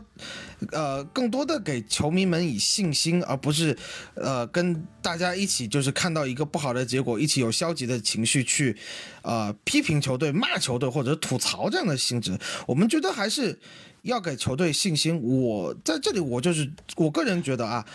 [0.72, 3.78] 呃，更多的给球迷们以信心，而不是，
[4.14, 8.76] 呃，跟大家一起就是看到一个不好的结果，一起有消极的情绪去，
[9.22, 12.36] 呃，批评球队、骂球队或者吐槽这样的性质。
[12.66, 13.56] 我们觉得还是
[14.02, 15.22] 要给球队信心。
[15.22, 17.86] 我在这里，我就是我个人觉得啊，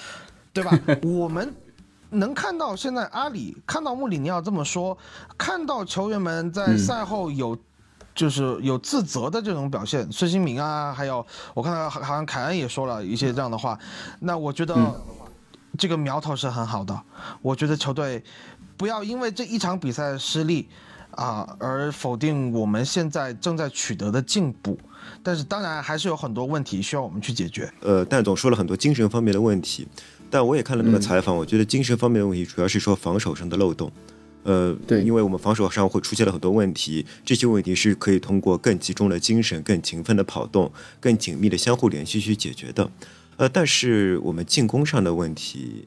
[0.53, 0.79] 对吧？
[1.03, 1.53] 我们
[2.11, 4.97] 能看到现在阿里，看到穆里尼奥这么说，
[5.37, 7.59] 看到球员们在赛后有。
[8.19, 13.79] 就是有自责的这种表现，孙兴民啊，还有我看到好好像凯恩也说了一些这样的话，
[14.19, 14.75] 那我觉得
[15.77, 17.01] 这个苗头是很好的。
[17.41, 18.21] 我觉得球队
[18.75, 20.67] 不要因为这一场比赛的失利
[21.11, 24.77] 啊而否定我们现在正在取得的进步，
[25.23, 27.71] 但是当然还是有很多问题需要我们去解决。
[27.79, 29.87] 呃，但总说了很多精神方面的问题，
[30.29, 33.89] 但我也看了那个采访，我觉得精神方面的问题主要是说防守上的漏洞。
[34.43, 42.89] 呃，对因为我们防守上会出现了很多问题，这些问题是可以通过更集中的精神、更勤奋的跑动、更紧密的相互联系去解决的。
[43.37, 45.85] 呃，但是我们进攻上的问题，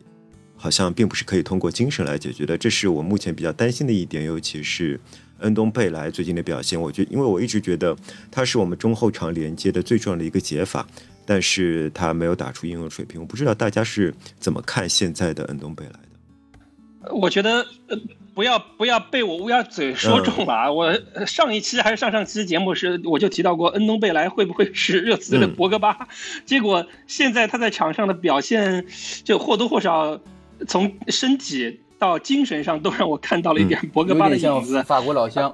[0.56, 4.98] 好像并不是可以通过精神来解决的，这是我目前比较担心的一点，尤其是
[5.38, 7.96] 恩东贝莱最近的表现，我觉因为我一直觉得
[8.30, 10.86] 他是我们中后场连接的最重要的一个解法，
[11.26, 17.14] 但是他没有打出应有水平，我不知道大家是怎么看现在的恩东贝莱的。
[17.14, 17.98] 我觉得呃，
[18.34, 20.72] 不要不要被我乌鸦嘴说中了啊！
[20.72, 26.08] 我呃上一期还是上上期节目时，我就提到过恩东贝莱会不会是热刺的博格巴，
[26.46, 28.86] 结果现在他在场上的表现，
[29.22, 30.18] 就或多或少
[30.66, 34.84] 从身体到精神上都让我看到了一点博格巴的影子像。
[34.84, 35.52] 法国老乡，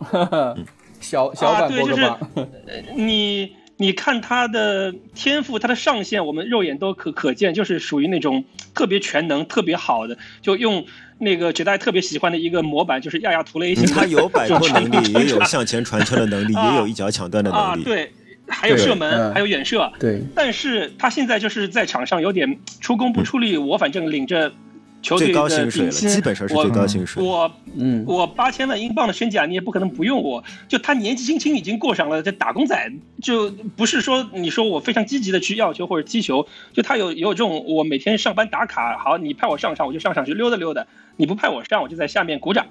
[1.01, 2.19] 小小啊，版博格巴。
[2.35, 2.47] 呃
[2.95, 10.85] 你你看他的天赋，他的上限，我们肉眼都可可见，就是属于那种特别全能、特别好的，就用
[11.18, 13.74] 那个绝代特别喜欢的一个模板， 就是亚亚图雷。
[13.74, 17.85] 他有摆脱能力，也有向前传球的能力，啊也有一脚抢断的啊，能力。
[17.85, 18.12] 对，
[18.46, 19.90] 还有射门，嗯还有远射。
[19.98, 24.52] 对，但是他现在就是在场上有点出工不出力，我反正领着
[25.00, 27.22] 球队最高的薪水了，底薪基本上是我最高薪水。
[27.22, 30.42] 我嗯，我八千万英镑的身价，你也不可能不用我。
[30.66, 40.85] 就他年纪轻轻已经过上了这打工仔，就不是说你说我非常积极的去要球或者踢球，就他有有这种我每天上班打卡，好，你派我上场我就上场去溜达溜达，
[41.18, 42.66] 你不派我上我就在下面鼓掌。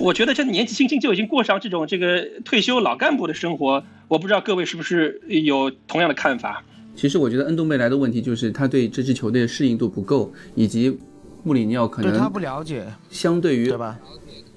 [0.00, 6.64] 我觉得这年纪轻轻就已经过上这种这个退休老干部的生活，我不知道各位是不是有同样的看法？
[6.94, 10.98] 其实我觉得恩东贝莱的问题就是他对这支球队的适应度不够，以及
[11.42, 13.98] 穆里尼奥可对他不了解，相对于对吧？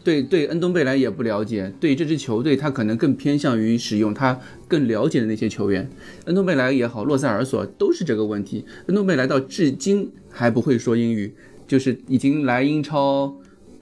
[0.04, 5.90] 对对恩东贝莱也不了解，对这支球队他可能更偏向于使用他更了解的那些球员。
[6.26, 8.64] 恩东贝莱也好，洛塞尔索都是这个问题。
[8.86, 11.34] 恩东贝莱到至今还不会说英语，
[11.68, 13.34] 就是已经来英超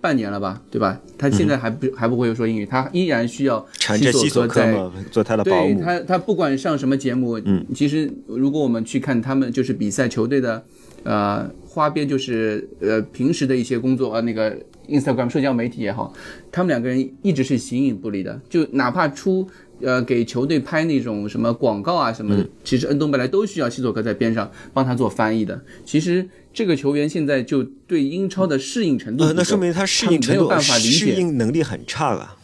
[0.01, 0.99] 半年了吧，对吧？
[1.17, 5.75] 他现在还不、还不会说英语，他依然需要西索索科在，做他的保姆。
[5.75, 10.63] 对他，他不管上什么节目，嗯，其实如果我们去看他们就是比赛球队的，
[11.03, 14.57] 呃，花边就是呃平时的一些工作，呃，那个
[14.89, 16.13] Instagram 社交媒体也好，
[16.51, 19.47] 他们两个人一直是形影不离的，就哪怕出
[19.81, 25.61] 呃给球队拍那种什么广告啊什么的，其实恩东贝莱都需要西索科在边上帮他做翻译的。
[25.85, 31.21] 其实这个球员现在就对英超的适应程度那说明他适应程度、没有办法理解适。
[31.21, 32.37] 应能力很差了。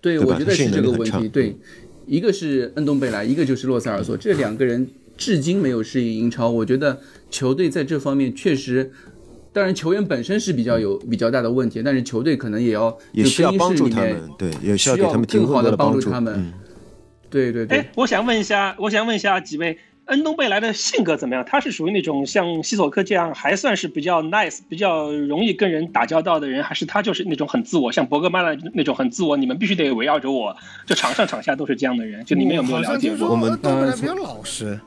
[0.00, 1.28] 对，对我觉得是这个问题。
[1.28, 1.56] 对，
[2.06, 6.48] 一个是恩东贝莱，一个就是洛塞尔索，这两个人至今没有适应英超。
[6.48, 8.90] 我觉得球队在这方面确实，
[9.52, 16.10] 当然球员本身是比较有比较大的问题，但是球队可能也要也需要帮助他们，对，也需要给他们提供更好的帮助。
[16.10, 16.52] 他们嗯，
[17.28, 21.44] 对对对哎，，我想问一下，我想问一下几位，恩东贝莱的性格怎么样？
[21.44, 29.36] 他是属于那种像西索科这样还算是比较 nice、比较容易跟人打交道的人，还是他就是那种很自我，像博格曼的那种很自我？
[29.36, 32.24] 你们必须得围绕着我，就场上场下都是这样的人。
[32.24, 33.30] 就你们有没有了解过？
[33.30, 34.78] 我们东贝莱呃比较老实，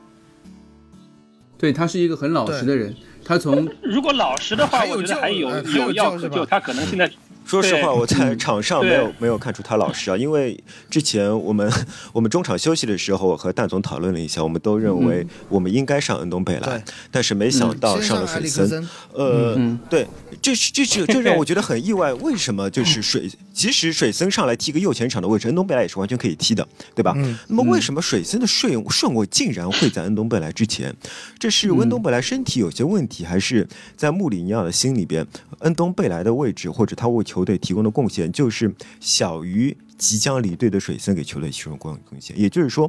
[1.56, 6.44] 对他是一个很老实的人，他从如果老实的话，我觉得还有有有药可救。
[6.46, 7.10] 他可能现在
[7.44, 10.58] 说实话，我在场上没有没有看出他老实啊，因为
[10.90, 11.70] 之前我们
[12.12, 18.88] 我们中场休息的时候，我和蛋总讨论了一下，我们都认为我们应该上恩东贝莱，但是没想到上了水森。
[19.12, 20.06] 呃，嗯对，
[20.42, 27.12] 这是这是这让我觉得很意外，为什么就是水，其实水森上来踢个右前场的位置，恩东贝莱也是完全可以踢的，对吧？
[27.16, 27.38] 嗯？
[27.48, 30.94] 那么为什么水森的顺顺位竟然会在恩东贝莱之前？
[31.38, 35.24] 这是嗯恩东贝莱身体有些问题，还是在穆里尼奥的心里边，
[35.60, 42.38] 恩东贝莱的位置或者他为球队提供的贡献，就是小于即将离队的水森给球队提供贡献？
[42.38, 42.88] 也就是说，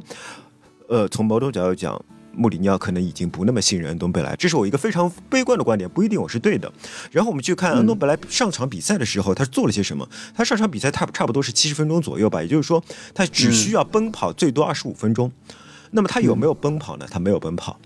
[0.88, 2.00] 呃，从某种角度讲。
[2.38, 6.70] 穆里尼奥可能已经不那么信任恩东贝莱，这是我一个非常悲观的观点，不一定我是对的。
[7.10, 10.06] 然后我们去看恩东贝莱上场比赛的时候，他做了些什么？
[10.34, 15.32] 他上场比赛差差不多是七十分钟左右吧，也就是说，他只需要奔跑最多二十五分钟。
[15.92, 17.06] 那么他有没有奔跑呢？
[17.10, 17.80] 他没有奔跑。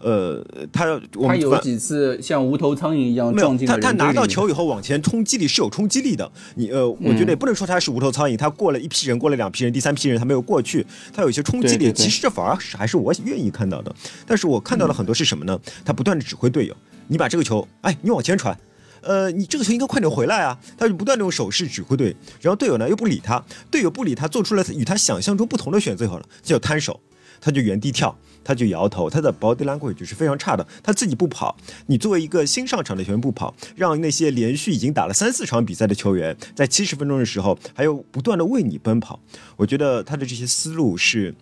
[0.00, 6.30] 呃，他我们他有几次像无头苍蝇一样没有撞进了他他拿到球以后往前冲击力是有冲击力的。
[6.54, 11.84] 你呃，我觉得也不能说他是无头苍蝇，他过了一批人，过了两批人，第三批人他没有过去，他有一些冲击力。
[11.84, 13.94] 对对对其实这反而是还是我愿意看到的。
[14.26, 15.58] 但是我看到了很多是什么呢？
[15.84, 16.74] 他不断的指挥队友，
[17.08, 18.58] 你把这个球，哎，你往前传。
[19.02, 20.58] 呃，你这个球应该快点回来啊！
[20.76, 27.00] 他就不断的用手势指挥队，然后队友呢又不理他，队友不理他，做出了与他想象中不同的选择后了，就叫摊手，
[27.40, 31.56] 他就原地跳，他就摇头，他的 body language 就是非常差的，他自己不跑。
[31.86, 39.20] 你作为一个新上场的球员不跑，让那些连续已经打了三四场比赛的球员，在七十分钟的时候还有不断的为你奔跑，
[39.56, 41.34] 我觉得他的这些思路是。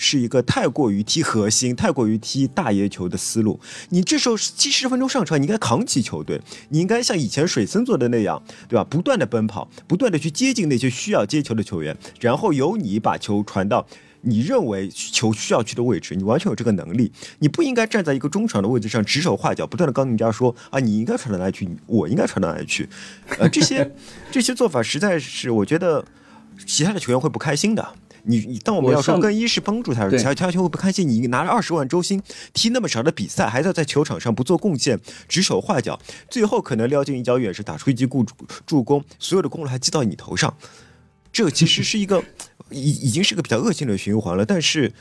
[0.00, 3.58] 是一个太过于踢核心、太过于踢大爷球的思路。
[3.88, 8.84] 你这时候七十分钟上场，你应该扛起球队，你应该像以前水森做的那样，对吧？
[8.84, 13.84] 不断的奔跑，不断的去接近那些需要接球的球员，然后由你把球传到。
[14.28, 17.10] 你认为球需要去的位置，你完全有这个能力。
[17.38, 22.88] 你不应该站在一个中场的位置上指手画脚，不断的告诉人家说啊，你应该传到哪里去，我应该传到哪里去。
[23.38, 23.90] 呃，这些
[24.30, 26.04] 这些做法实在是，我觉得
[26.66, 27.88] 其他的球员会不开心的。
[28.24, 31.08] 你你，当我们要说更衣室帮助他，对其他其他球员会不开心。
[31.08, 32.20] 你拿了二十万周薪，
[32.52, 38.26] 踢那么少的比赛，还在在球场上不做贡献，指手画脚，最后可能撩进一脚远射，打出一记助
[38.66, 40.54] 助攻，所有的功劳还记到你头上。
[41.32, 42.22] 这其实是一个
[42.70, 44.44] 已已经是个比较恶性的循环了。
[44.44, 44.92] 但是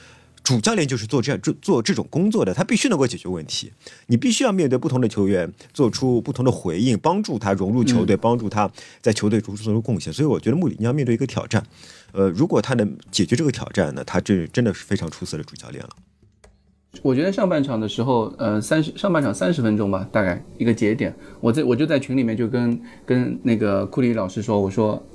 [0.44, 3.72] 主教练就是做这样做做这种工作的，他必须能够解决问题。
[4.06, 10.14] 你必须要面对不同的球员，做出不同的回应，帮助他融入球队，帮助他在球队中做出贡献。
[10.14, 11.62] 所以我觉得穆里尼奥面对一个挑战，
[12.14, 15.90] 呃，如果他能解决这个挑战呢，他这真的是非常出色的主教练了。
[17.04, 25.06] 我觉得上半场的时候，呃，三十上半场三十分钟吧，大概一个节点，我在我就在群里面就跟跟那个库里老师说，我说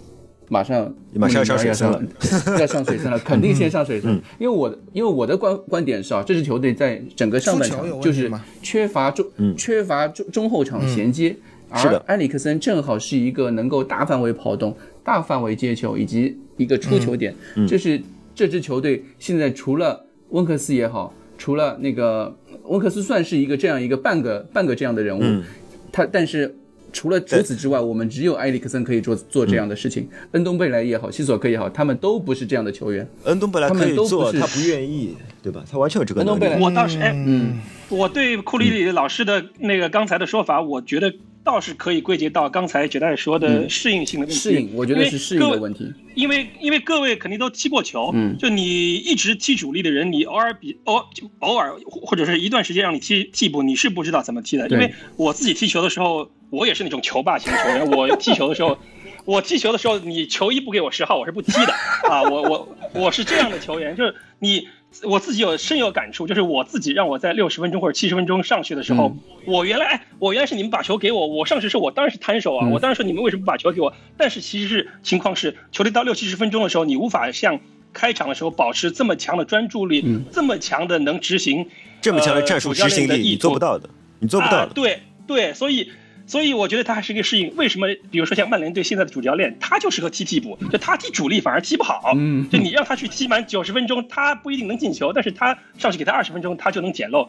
[0.52, 2.02] 马上马上 要上水要森了。
[2.20, 4.20] 上要上水森了，肯定先上水森，嗯。
[4.38, 11.34] 因为我的因为我的观观点是啊，这支球队在整个上半场就是缺乏中、缺乏中中后场衔接，
[11.70, 11.78] 嗯。
[11.78, 11.96] 是的。
[11.96, 17.66] 而埃里克森正好是一个能够大范围跑动、大范围接球以及一个出球点，嗯。
[17.66, 17.98] 这是
[18.34, 25.42] 这支球队现在除了温克斯也好，除了那个温克斯算是一个这样一个半个半个这样的人物，嗯。
[25.90, 26.54] 他但是。
[26.92, 30.08] 除了除此之外，我们只有埃里克森可以做做这样的事情。
[30.32, 33.08] 恩东贝莱也好，西索科也好，他们都不是这样的球员。
[33.24, 35.64] 恩东贝莱他们都不可以做，是他不愿意，对吧？
[35.70, 36.62] 他完全有这个能力恩东贝莱。
[36.62, 41.12] 我倒是哎，嗯，我对库里里老师的那个刚才的说法，我觉得
[41.44, 44.40] 倒是可以归结到刚才杰代说的适应性的问题。
[44.40, 45.92] 适应，我觉得是适应的问题。
[46.14, 54.68] 因为因为各位肯定都踢过球，嗯就你一直踢主力的人，你偶尔比偶就偶尔或者是一段时间让你踢替补，你是不知道怎么踢的。
[54.68, 58.76] 因为我自己踢球的时候，我也是那种球霸型球员， 我踢球的时候。
[59.24, 61.72] 我踢球的时候，你球衣不给我十号，我是不踢的
[62.10, 62.24] 啊！
[62.24, 64.66] 我我我是这样的球员，就是你
[65.04, 73.92] 我自己有深有感触，就是我自己让我在六十分钟或者七十分钟上去的时候，我原来哎，我原来是你们把球给我，我上去的时候我当然是摊手啊，嗯我当然说你们为什么不把球给我？
[74.16, 77.58] 但是其实是情况是，球队到六七十分钟的时候，你无法像
[77.92, 81.66] 开场的时候保持这么强的专注力，嗯这么强的能执行
[82.00, 84.62] 这么强的呃战术执行的意图你做不到的，你做不到的。
[84.64, 85.90] 啊对对，所以
[86.32, 87.54] 所以我觉得他还是一个适应。
[87.56, 87.88] 为什么？
[88.10, 92.14] 比如说像曼联队现在的主教练，他就适合踢替补，就他踢主力反而踢不好。
[92.16, 97.28] 嗯就你让他去踢满九十分钟，他不一定能进球，但是他上去给他二十分钟，他就能捡漏。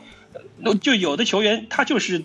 [0.63, 2.23] 呃就有的球员他就是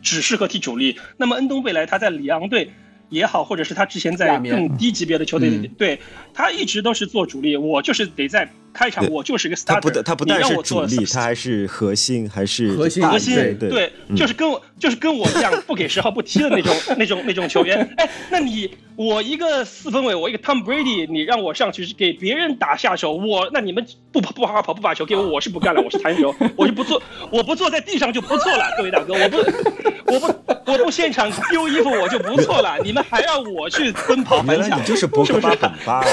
[0.00, 0.98] 只适合踢主力。
[1.18, 2.70] 那么恩东未来他在里昂队。
[3.10, 6.00] 也好，或者是他之前在更低级别的球队里，嗯对
[6.32, 7.54] 他一直都是做主力。
[7.54, 9.74] 我就是得在开场，我就是一个 starter。
[9.74, 17.88] 他不但他不但是你让我做主力，他还是核心，还是核心核心对对，就是跟我就是跟我一样不给十号不踢的那种那种 那种球员。
[17.96, 27.00] 哎，那你我一个四分卫，我一个 Tom Brady，你让我上去给别人打下手，我那你们不跑不好好跑不把球给我，我是不干了，我是弹球， 我就不坐，
[27.30, 29.36] 我不坐在地上就不错了，各位大哥，我不
[30.12, 30.26] 我不
[30.72, 36.06] 我不现场丢衣服我就不错了，你们还要我去奔跑原来反抢，你就是博格巴本巴啊！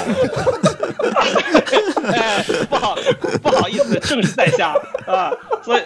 [2.13, 2.97] 哎， 不好，
[3.41, 4.75] 不好意思，正是在下
[5.05, 5.31] 啊，
[5.63, 5.81] 所以，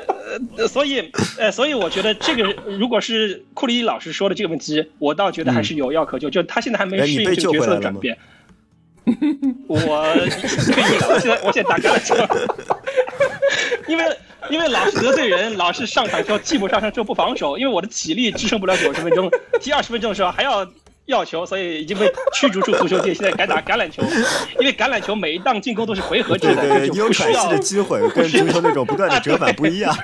[0.57, 2.43] 呃，所以，呃，所以我觉得这个，
[2.77, 8.17] 如果是库里老师说的这个问题，我倒觉得还是有药可救，就他现在还没适应这个角色的转变。
[9.67, 12.27] 我我现在我现在打开了车，
[13.87, 14.03] 因为
[14.49, 19.29] 因为老是得罪人，老是上场之后替补上场之后不防守，因为我的体力支撑不了九十分钟，
[19.61, 20.65] 踢二十分钟的时候还要
[21.05, 24.01] 要球，所以已经被驱逐出足球界， 现在改打橄榄球，
[24.59, 29.95] 因为橄榄球每一档进攻都是回合制的，对对，就你有喘息的机会，跟足球那种不断的折返不一样。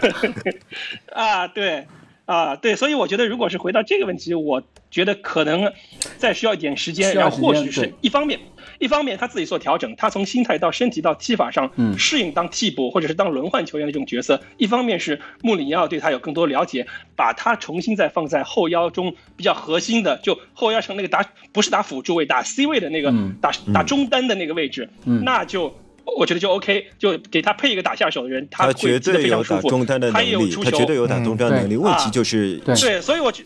[1.14, 1.88] 啊，对，
[2.32, 5.74] 啊，对，所以我觉得，如果是回到这个问题，我觉得可能
[6.18, 8.40] 再需要一点时间，然后或许是一方面，
[8.80, 25.76] 一方面他自己做调整，他从心态到身体到踢法上嗯适应当替补或者是当轮换球员的这种角色；一方面是穆里尼奥对他有更多了解，把他重新再放在后腰中比较核心的，就后腰上那个打不是打辅助位，打 C 位的那个，嗯打打中单的那个位置，嗯那就。
[26.06, 31.76] 我觉得就 OK，就给他配一个打下手的人，他会绝对有踢得非常舒服，打中单的能他也有力，出球，他绝对有打中单的能力。
[31.76, 33.44] 嗯问题就是对对，所以我觉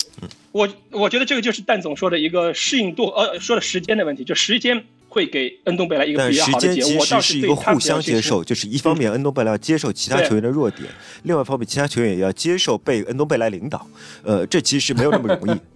[0.52, 10.90] 我我觉得这个就是蛋总说的一个适应度，呃，说的时间的问题，就时间会给恩东贝莱一个比较时间其好的解我倒实是一个互相接受，就是一方面恩东贝莱要接受其他球员的弱点，
[11.24, 13.88] 另外一方面其他球员也要接受被恩东贝莱领导。
[14.24, 15.60] 呃，这其实没有那么容易。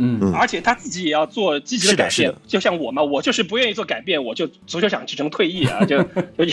[0.00, 6.02] 嗯而且他自己也要做积极的改变是的是的，就像我嘛，我就是不愿意做改变，我就足球场只能退役啊，就
[6.36, 6.46] 就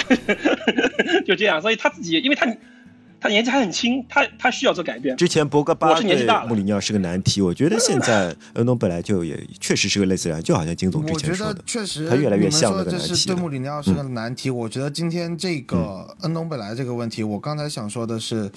[1.26, 2.46] 就这样，所以他自己，因为他
[3.20, 5.18] 他年纪还很轻，他他需要做改变。
[5.18, 14.52] 之前博格巴我是年纪对大穆里尼奥是个难题，我觉得现在 恩东本来就也确实是个类似人，就好像金总之我觉得前说的，确实，他越来越像那个难题对穆里尼奥是个难题。
[14.52, 18.52] 我觉得今天这个恩东本来这个问题，我刚才想说的是，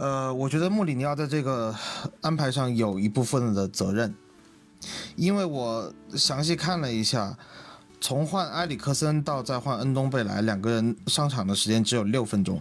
[0.00, 1.76] 呃，我觉得穆里尼奥在这个
[2.22, 4.14] 安排上有一部分的责任，
[5.14, 7.36] 因为我详细看了一下，
[8.00, 12.58] 从换埃里克森到再换恩东贝莱，两个人上场的时间只有六分钟。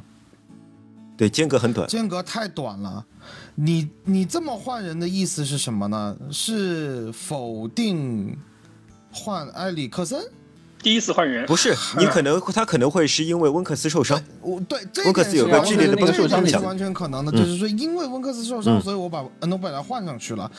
[1.16, 1.88] 对间隔很短。
[1.88, 3.06] 间隔太短了。
[3.56, 6.18] 你你这么换人的意思是什么呢？
[6.30, 8.38] 是否定
[9.14, 10.22] 换埃里克森？
[10.82, 20.50] 第一次换人，不是，你可能他可能会是因为温克斯受伤，我对温克斯有个剧烈的崩受伤的点是完全可能的，就是说因为温克斯受伤，所以我把恩东贝莱换上去了。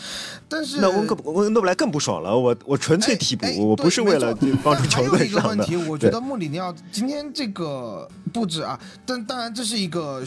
[0.48, 2.36] 但是那温克温恩东贝莱更不爽了。
[2.36, 5.76] 我我纯粹替补哎哎，我不是为了帮助球队上的一个问题，。
[5.88, 10.22] 我觉得穆里尼奥今天这个布置啊，但当然这是一个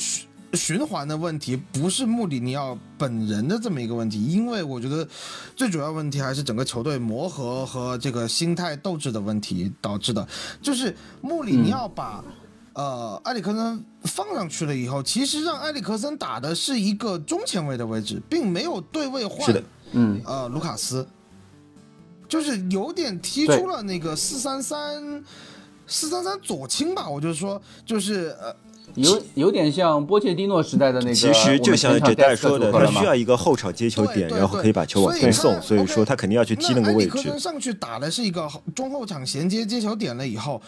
[0.53, 5.07] 循循环的问题，不是穆里尼奥本人的这么一个问题，因为我觉得
[5.55, 10.27] 最主要问题还是整个球队磨合和这个心态斗志的问题导致的，
[10.61, 12.23] 就是穆里尼奥把。
[12.75, 20.19] 呃，埃里克森放上去了以后，其实让埃里克森打的是一个中前卫的位置，并没有对位换是的嗯。
[20.25, 21.07] 呃卢卡斯，
[22.27, 25.23] 就是有点踢出了那个四三三
[25.85, 28.55] 四三三左倾吧，我就说就是呃
[28.95, 37.39] 有有点像波切蒂诺时代的那个，其实就像这代说的，他需要一个后场接球点，然后可以把球往前送，所以说他肯定要去踢那个位置埃里克森。
[37.39, 40.61] 上去打的是一个中后场衔接接球点了以后。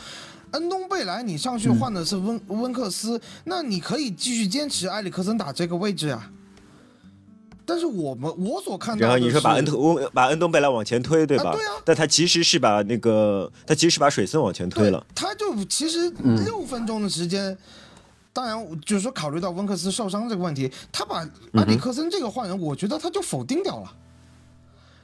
[0.51, 6.31] 恩东贝莱，你上去换的是温、温克斯，那你可以继续坚持埃里克森打这个位置啊。
[7.65, 11.49] 但是我们我所看到的然后你说把恩特温把恩东贝莱往前推，对吧？
[11.49, 15.05] 啊对啊但他其实是把那个他其实是把水森往前推了。
[15.13, 17.57] 他就其实嗯六分钟的时间，
[18.35, 23.95] 当然就是说考虑到温克斯受伤这个问题，他把阿里克森这个换人，我觉得他就否定掉了。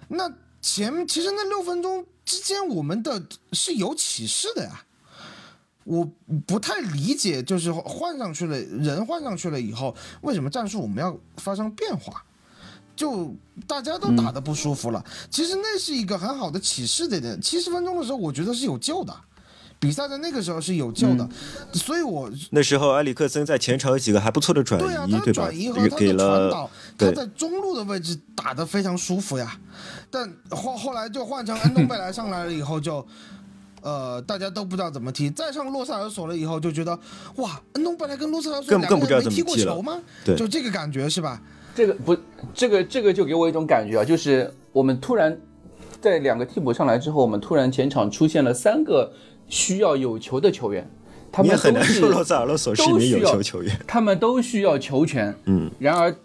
[0.10, 0.30] 那
[0.62, 3.24] 前其实那六分钟之间，我们的
[3.54, 4.84] 是有启示的呀。
[5.86, 6.06] 我
[6.46, 12.22] 不太理解，就是换上去了人换上去了以后，为什么战术我们要发生变化？
[12.98, 13.34] 就
[13.66, 15.02] 大家都打得不舒服了。
[15.30, 17.42] 其实那是一个很好的启示的点。
[17.42, 19.16] 七十分钟的时候，我觉得是有救的，
[19.82, 21.28] 比赛在那个时候是有救的，
[21.74, 25.90] 所以我那时候埃里克森在前场有几个还不错的转对啊，移，对吧转移和？
[25.90, 29.60] 他给的传了导，他在中路的位置打得非常舒服呀。
[30.12, 33.06] 但后后来就换成安东贝莱上来了以后就。
[33.84, 36.92] 呃，大家都不知道怎么踢，再上洛塞尔索了以后，就觉得
[37.38, 40.00] 哇，安东贝莱跟洛塞尔索两个更更不知道人没踢过怎么踢了球吗？
[40.24, 41.42] 对就这个感觉是吧？
[41.74, 42.16] 这个不，
[42.54, 45.36] 这个这个就给我一种感觉啊，就是我们突然
[46.00, 49.12] 在两个替补上来之后，我们突然前场出现了三个
[49.52, 50.90] 需要有球的球员，
[51.32, 53.80] 他们也很们都是难说罗塞尔罗索是一有都需要球球员。
[53.86, 56.16] 他们都需要球权，嗯，然而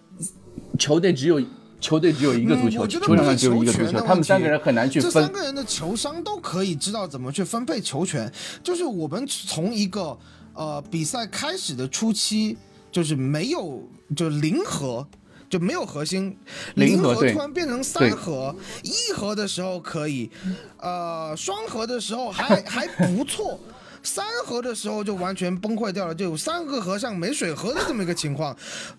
[0.79, 1.43] 球队只有
[1.81, 5.31] 球队只有一个足球，球场上只有一个足球，他们三个人很难去这三。
[5.31, 10.17] 个人的球商都可以知道怎么去分配球权，就是我们从一个
[10.55, 12.57] 呃比赛开始的初期，
[12.93, 13.83] 就是没有
[14.17, 15.07] 就零和，
[15.49, 16.37] 就没有核心，
[16.75, 20.31] 零核突然变成三对核，一核的时候可以，
[20.79, 23.59] 呃，双核的时候还 还不错。
[24.03, 28.57] 三核的时候就完全崩溃掉了，就有三个核像没水河的这么一个情况，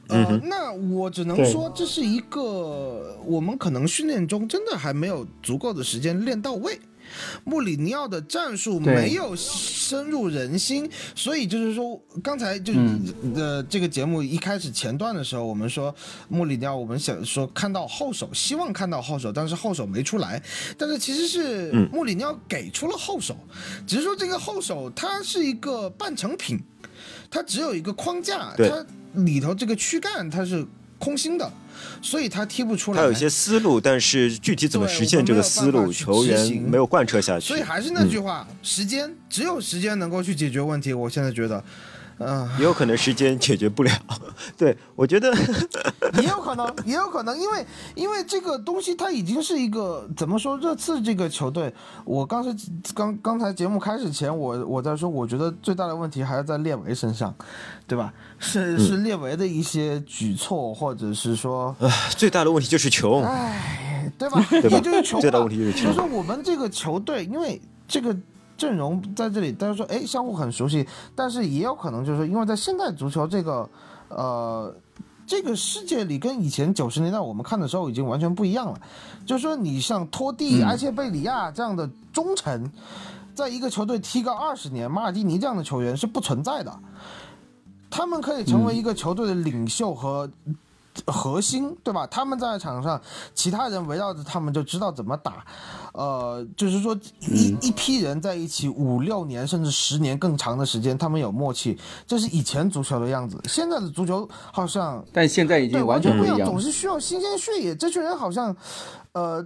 [0.07, 6.77] 呃，那我只能说这是一个我们可能训练中真的还没有足够的时间练到位。
[7.43, 13.13] 穆里尼奥的战术没有深入人心，所以就是说，刚才就是、嗯。
[13.35, 15.93] 呃，这个节目一开始前段的时候，我们说
[16.27, 20.41] 穆里尼奥，我们想说看到后手，希望看到后手，但是后手没出来。
[20.77, 23.35] 但是其实是穆里尼奥给出了后手，
[23.85, 26.59] 只是说这个后手它是一个半成品，
[27.29, 30.65] 它只有一个框架，它里头这个躯干它是
[30.99, 31.51] 空心的，
[32.01, 32.97] 所以他踢不出来。
[32.97, 37.61] 他有一些思路，但是具体怎么实现这个思路，球员没有贯彻下去所以。
[37.61, 40.93] 还是那句话，时间只有时间能够去解决问题。
[40.93, 41.63] 我现在觉得，
[42.19, 43.91] 嗯、也有可能时间解决不了。
[44.57, 45.31] 对我觉得，
[46.21, 47.65] 也有可能，也有可能，因为
[47.95, 50.57] 因为这个东西它已经是一个怎么说？
[50.57, 51.73] 热刺这个球队，
[52.05, 52.49] 我刚才
[52.95, 57.33] 刚刚才节目开始前，我我在说，我觉得最大的问题还是在列维身上，
[57.85, 58.13] 对吧？
[58.39, 63.23] 是是列维的一些举措，或者是说，呃最大的问题就是穷。
[63.23, 64.43] 哎，对吧？
[64.49, 68.15] 对吧也就是穷最大嘛问题就是穷就是说我们这个球队，因为这个
[68.57, 73.69] 阵容在这里，大家说哎相互很熟悉，但是也有可能就是因为在现代足球这个
[74.09, 74.75] 呃
[75.25, 78.79] 这个世界里，跟以前九十年代我们看的时候已经完全不一样了。
[79.25, 82.71] 就是说你像托蒂、埃切贝里亚这样的忠臣，
[83.35, 86.73] 在一个球队踢个二十年，马尔蒂尼这样的球员是不存在的。
[87.89, 90.29] 他们可以成为一个球队的领袖和
[91.05, 92.07] 核心，对吧？
[92.07, 92.99] 他们在场上，
[93.33, 95.45] 其他人围绕着他们就知道怎么打。
[95.97, 101.75] 呃，就是说一、一批人在一起五六年甚至十年更长的时间，他们有默契，
[102.05, 103.41] 这是以前足球的样子。
[103.45, 106.61] 现在的足球好像但现在已经完全，不一样总。
[106.61, 107.75] 是需要新鲜血液。
[107.75, 108.55] 这群人好像，
[109.13, 109.43] 呃，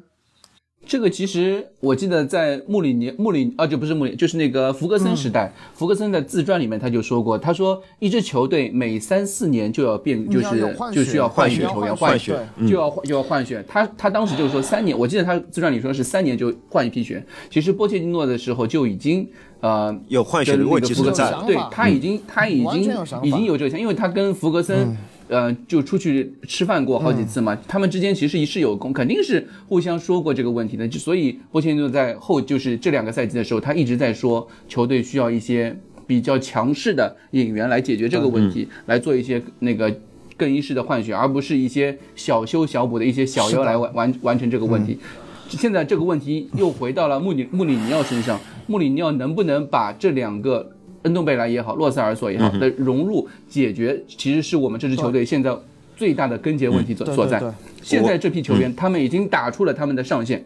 [0.83, 13.63] 这个其实我记得在穆里尼穆里啊，就不是穆里，就是那个福格森时代，福格森的自传里面他就说过，他说一支球队每三四年就要变，就是就需要换血球员，换血血就要换就要换血。
[13.67, 17.23] 他他当时就是说三年，我记得他自传里说是三年就换一批血。
[17.49, 19.25] 其实波切蒂诺的时候就已经
[19.61, 22.81] 呃有换血的问题跟那个福格对他已经他已经
[23.21, 24.97] 已经有这个想，因为他跟福格森。
[25.31, 30.85] 呃，就出去吃饭过好几次嘛，他们之间其实是有功，肯定是互相说过这个问题的。
[30.85, 35.73] 就所以波切蒂诺在后就是这两个赛季的时候，他一直在说球队需要一些
[36.05, 39.95] 比较强势的引援来解决这个问题，来做一些那个
[40.35, 44.99] 更衣室的换血，而不是一些小修小补的一些小妖来完完完成这个问题。
[45.47, 55.55] 现在这个问题又回到了穆里穆里尼奥身上，穆里尼奥能不能把这两个恩东贝莱也好，洛塞尔索也好的融入解决，其实是我们这支球队现在
[55.95, 57.41] 最大的根结问题所所在。
[57.81, 60.45] 现在这批球员，他们已经打出了他们的上限，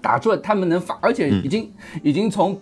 [0.00, 1.70] 打出了他们能发，而且已经
[2.02, 2.60] 已经从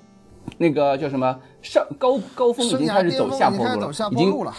[0.58, 4.52] 那个叫什么上高高峰已经开始走下坡路了。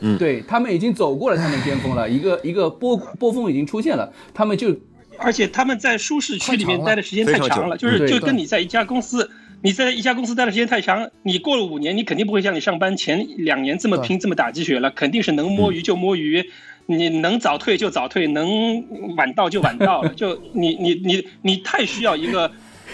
[0.00, 0.16] 已经。
[0.18, 4.74] 对他们已经走过了他们巅峰了， 一个一个波波峰已经出现了，他们就
[5.18, 9.30] 而且他们在舒适区里面待的时间太长了，就是就跟你在一家公司，
[9.62, 16.50] 你在一家公司待的时间太长，你过了五年，你肯定不会像你上班前两年这么拼，这么打鸡血了，肯定是能摸鱼就摸鱼，
[16.86, 22.50] 你能早退就早退，能晚到就晚到了， 就你你你你太需要一个。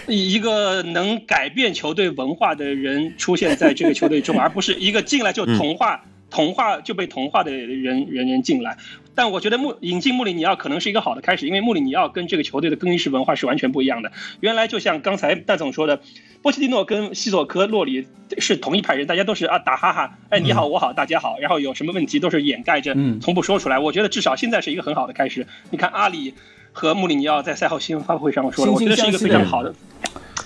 [0.07, 8.77] 一个能改变球队文化的人出现在这个球队中， 而不是一个进来就同化、同化就被同化的人人人进来。
[9.17, 14.11] 但我觉得穆引进穆里尼奥可能是一个好的开始，因为穆里尼奥跟这个球队的更衣室文化是完全不一样的。
[14.41, 15.99] 原来就像刚才戴总说的，
[16.43, 18.07] 波切蒂诺跟西索科、洛里
[18.37, 23.79] 是同一派人，大家都是啊打哈哈，哎你好我好大家好，然后有什么问题都是掩盖着嗯，从不说出来。
[23.79, 25.47] 我觉得至少现在是一个很好的开始。
[25.71, 26.35] 你看阿里
[26.71, 29.73] 和穆里尼奥在赛后新闻发布会上说了，我觉得是一个非常好的。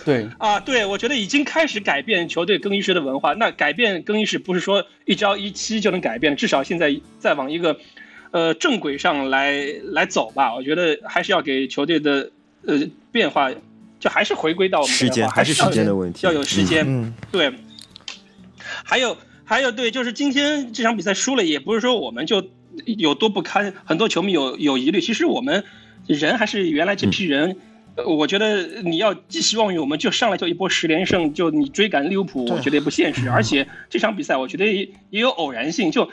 [0.06, 3.34] 对啊，对，我觉得已经开始改变球队更衣室的文化。
[3.34, 7.78] 那改变更衣室不是说一朝一夕就能改变，至少现在再往一个，
[8.32, 9.54] 呃正轨上来
[9.92, 10.54] 来走吧。
[10.56, 12.32] 我觉得还是要给球队的
[12.66, 12.80] 呃
[13.12, 13.52] 变化，
[14.00, 16.84] 就还是回归到我们的时间还是时间的问题要有时间。
[16.88, 17.54] 嗯，对，
[18.84, 22.44] 还有还有对，就是今天这场比赛输了，也不是说我们就
[22.86, 25.02] 有多不堪，很多球迷有有疑虑。
[25.02, 25.64] 其实我们
[26.08, 27.58] 人还是原来这批人。
[27.94, 33.28] 呃我觉得你要寄希望于我们，就上来就一波十连胜，就你追赶利物浦，我觉得也不现实。
[33.30, 36.10] 而且这场比赛，我觉得也也有偶然性，就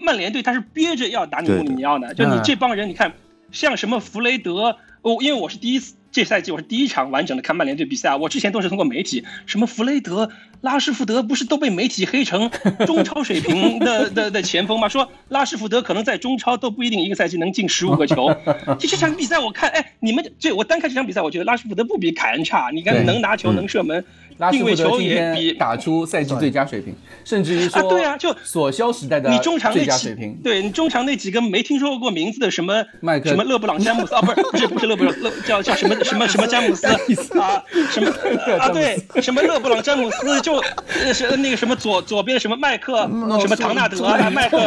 [0.00, 3.12] 曼联队他是憋着要打你穆里尼奥的，就你嗯这帮人，你看
[3.52, 10.30] 像什么弗雷德，我因为我是第一次这赛季我是第一场完整的看曼联队比赛，我之前都是通过媒体，什么弗雷德、
[10.62, 12.50] 拉什福德不是都被媒体黑成
[12.86, 14.88] 中超水平的的的前锋吗？
[14.88, 18.34] 说拉什福德可能在中超都不一定一个赛季能进十五个球。
[18.78, 24.02] 就这场比赛我看，哎，你们这我单看这场比赛，我觉得拉什福德不比凯恩差，你看能拿球能射门。
[24.38, 30.34] 拉什福德定位球今天也比打出赛季最佳水平，甚至于说啊对啊就索肖时代的你中场最那几佳水平。
[30.42, 36.86] 对你中场那几个没听说过名字的什么麦克什么勒布朗詹姆斯啊，不是不是不是勒布朗勒叫叫什么什么什么詹姆斯
[37.38, 38.10] 啊什么
[38.60, 40.62] 啊对什么勒布朗詹姆斯就
[41.02, 43.02] 呃是那个什么左左边什么麦克
[43.40, 44.58] 什么唐纳德啊麦克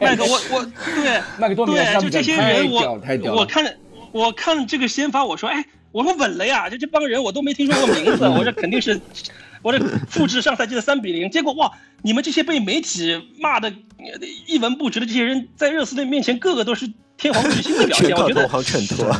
[0.00, 0.64] 麦克我我
[1.02, 3.00] 对麦克多米奈对就这些人我
[3.34, 3.76] 我看
[4.10, 9.00] 我看这个先发我说哎我说稳了呀就这帮人我都没听说过名字我这肯定是。
[9.60, 13.74] 我这复制上赛季的三比零，结果哇，你们这些被媒体骂的
[14.46, 16.88] 一文不值的这些人，在热刺队面前个个都是
[17.18, 19.14] 天皇巨星的表现，我觉得同行衬托。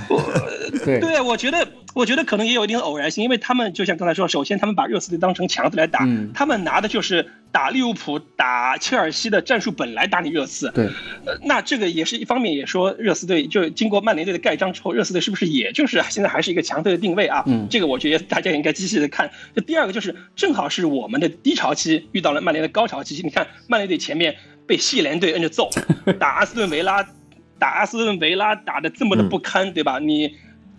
[0.84, 10.86] 对对，我觉得我觉得可能也有一定的偶然性，因为他们就像刚才说，首先他们把热刺队当成强队来打，嗯他们拿的就是打利物浦、打切尔西的战术本来打你热刺，对，
[11.26, 17.42] 呃，那这个也是一方面，也说热刺队就经过曼联队的盖章之后，热刺队是不是也就是现在还是一个强队的定位啊？
[17.46, 19.28] 嗯这个我觉得大家也应该仔细的看。
[19.56, 24.36] 这第二个就是正好是我们的低潮期遇到了曼联的高潮期，你看曼联队前面
[24.66, 25.68] 被西联队摁着揍，
[26.20, 27.04] 打阿斯顿维拉，
[27.58, 29.98] 打阿斯顿维拉打的这么的不堪，对吧？
[29.98, 30.34] 你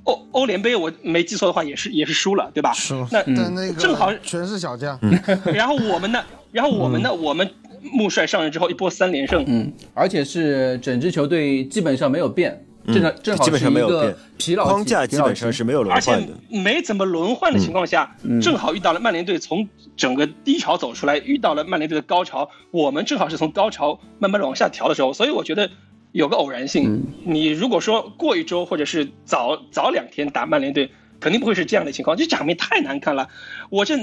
[0.05, 2.71] 欧欧联杯我没记错的话也是也是输了，对吧？
[2.73, 2.93] 是。
[3.11, 4.97] 那但那个正好全是小将，
[5.53, 7.49] 然后我们呢，然后我们呢，我们
[7.81, 14.15] 穆帅上任之后一波三连胜，嗯，而且是整支球队基本上没有变，正常正好基本是一个上没有变。
[14.37, 16.17] 疲劳期框架基本上是没有轮而且。
[16.49, 18.39] 没怎么轮换的情况下，嗯。
[18.41, 19.67] 正好遇到了曼联队从
[19.97, 25.69] 整个低潮走出来，遇到了曼联队的高潮，我们正好是从高潮慢慢的往下调的时候，所以我觉得
[26.11, 26.93] 有个偶然性。
[26.93, 30.89] 嗯你如果说过一周或者是早早两天打曼联队，
[31.19, 33.27] 肯定不会是这样的情况，这场面太难看了。
[33.69, 33.95] 我这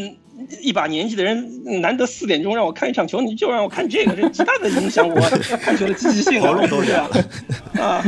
[0.61, 5.15] 一把年纪的人，难得四点钟让我看一场球，你就让我看这个，这极大的影响我
[5.61, 7.09] 看球的积极性啊，喉咙都是不是啊？
[7.81, 8.05] 啊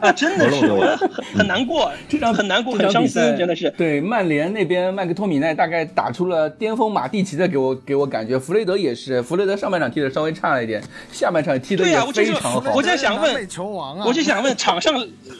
[0.00, 3.68] 啊，真的是，我很很难过，这场很难过，这很伤心真的是。
[3.76, 12.72] 对曼联那边麦克托米奈大概打出了巅峰马蒂奇的给我给我感觉，弗雷德也是，弗雷德上半场踢的稍微差了一点，下半场踢的也对呀我就说非常好。
[12.72, 14.94] 我就想问球王啊，我就想问，场上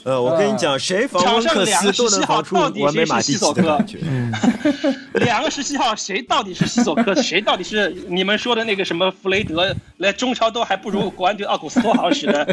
[0.04, 3.98] 呃，我跟你讲，谁防温克斯都能防出完美马蒂奇的感觉。
[5.14, 9.74] 两个十七号谁到底是西索科， 谁到底是你们说的那个什么弗雷德？
[9.98, 12.44] 来中超都还不如国安队奥古斯托好使的，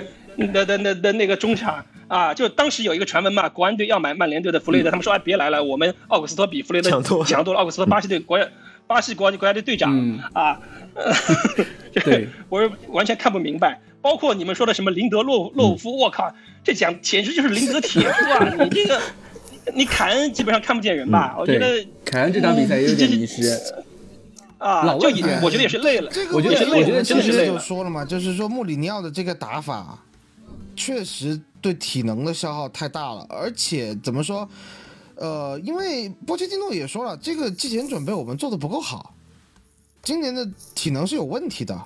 [0.54, 2.34] 的的的的那个中场啊！
[2.34, 8.39] 就当时有一个传闻嘛，国安队要买曼联队的弗雷德，他们说哎别来了，我们奥古斯托比弗雷德强多了强多了，奥古斯托巴西队国
[8.88, 10.60] 巴西国安国家队队长、嗯啊，
[11.93, 13.80] 这对我是完全看不明白。
[14.02, 16.34] 包括你们说的什么林德洛洛夫，我靠，
[16.64, 18.54] 这讲简直就是林德铁夫啊！
[18.60, 18.99] 你这个，
[19.74, 21.36] 你凯恩基本上看不见人吧？
[21.38, 23.57] 我觉得，凯恩这场比赛也有点迷失。
[24.57, 26.09] 啊，老问题就我觉得也是累了。
[26.12, 27.59] 这个我觉得问题我觉得之前就真的是累了。
[27.59, 29.97] 说了嘛，就是说穆里尼奥的这个打法，
[30.76, 34.47] 确实对体能的消耗太大了，而且怎么说，
[35.16, 39.16] 呃，因为波切蒂诺也说了，这个季前准备我们做的不够好，
[40.03, 41.80] 今年的体能是有问题的。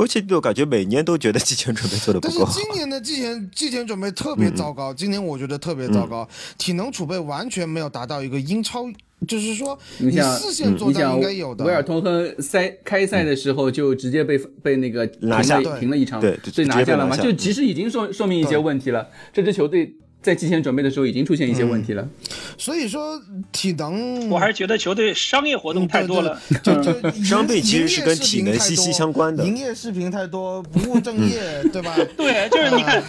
[0.00, 2.58] 波切蒂诺感觉每年都觉得季前准备做的不好但是。
[2.58, 6.26] 今年的季前季前准备特别糟糕，今年我觉得特别糟糕，
[6.56, 8.90] 体能储备完全没有达到一个英超，
[9.28, 11.66] 就是说你四线作战应该有的。
[11.66, 19.06] 维尔通亨赛开赛的时候就直接被被那个停拿下了对停了一场，对所以拿下了嘛，就其实已经说说明一些问题了。
[19.34, 22.08] 这支球队在季前准备的时候已经出现一些问题了。
[22.58, 23.20] 所以说
[23.52, 26.40] 体能，我还是觉得球队商业活动太多了。
[26.50, 31.96] 嗯对对就就 伤病其实营是跟体能息息相关的营业视频太多，不务正业，对吧？
[32.16, 33.02] 对，就是你看，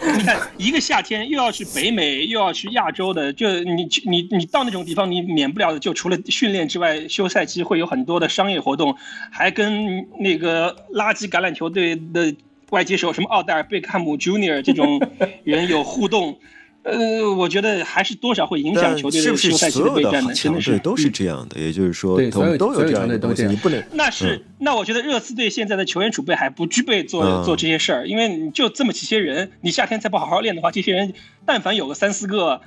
[0.16, 8.96] 你看一个夏天又要去北美，又要去亚洲的，就你去你你到那种地方，你免不了的就除了训练之外，休赛期会有很多的商业活动，
[9.30, 12.34] 还跟那个垃圾橄榄球队的
[12.70, 15.00] 外接手什么奥黛尔·贝克汉姆 Junior 这种
[15.44, 16.38] 人有互动。
[16.82, 21.60] 呃，我觉得还是多少会影响球队是不是的休赛季的备战的，真的是强队都是这样的？
[21.60, 31.12] 也就是说都都有这样的东西，你不能 那是，那我觉得热刺队现在的球员储备还不具备做、嗯做这些事儿，因为你就这么几些人，你夏天再不好好练的话，这些人
[31.44, 32.62] 但凡有个三四个，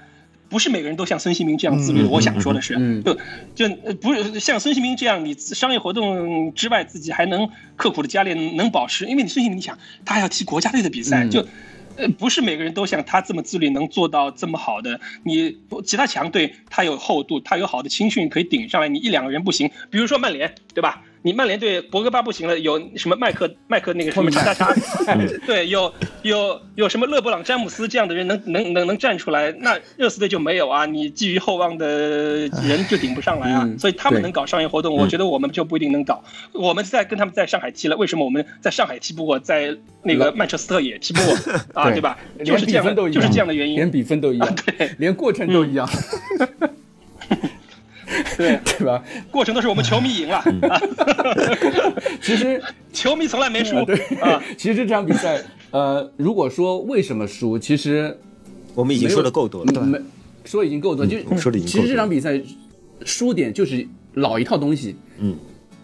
[0.53, 2.07] 不是每个人都像孙兴民这样自律的。
[2.07, 3.15] 我想说的是，嗯就
[3.55, 9.75] 就呃不是像孙兴民这样，你商业活动之外自己还能刻苦的加练，能保持，因为你孙兴民，你想
[10.05, 11.47] 他还要踢国家队的比赛，嗯就。
[11.95, 14.99] 呃，不是每个人都像他这么自律，能做到这么好的。
[15.23, 19.69] 你其他强队他有厚度，他有好的青训可以顶上来，你一两个人不行。
[19.91, 21.03] 比如说曼联，对吧？
[21.23, 24.73] 你曼联队博格巴不行了，有什么麦克麦克那个什么叉叉
[25.05, 25.17] 叉，
[25.47, 36.21] 对，有有有什么勒布朗詹姆斯这样的人能能能能站出来，那热刺队就没有啊，你寄予厚望的人就顶不上来啊，嗯所以他们能搞商业活动，我觉得我们就不一定能搞。
[36.51, 41.33] 我们在跟他们在上海踢了，为什么我们在上海踢不过，在那个曼彻斯特也踢不过
[41.73, 42.17] 啊，对对吧？
[42.43, 43.89] 就是这样就是这样的原因连。
[43.89, 45.87] 比分都一样，对连过程都一样，
[48.37, 49.03] 对，对吧？
[49.31, 50.37] 过程都是我们球迷赢了。
[50.37, 50.81] 啊，
[52.21, 52.61] 其实
[52.91, 53.77] 球迷从来没输。
[53.77, 53.95] 啊，对。
[54.17, 54.41] 啊。
[54.57, 55.41] 其实这场比赛，
[55.71, 58.17] 呃，如果说为什么输，其实
[58.75, 59.81] 我们已经说的够多了。
[59.81, 59.99] 没
[60.45, 62.39] 说已经够多，就我们说得已经其实这场比赛
[63.05, 65.35] 输点就是老一套东西，嗯，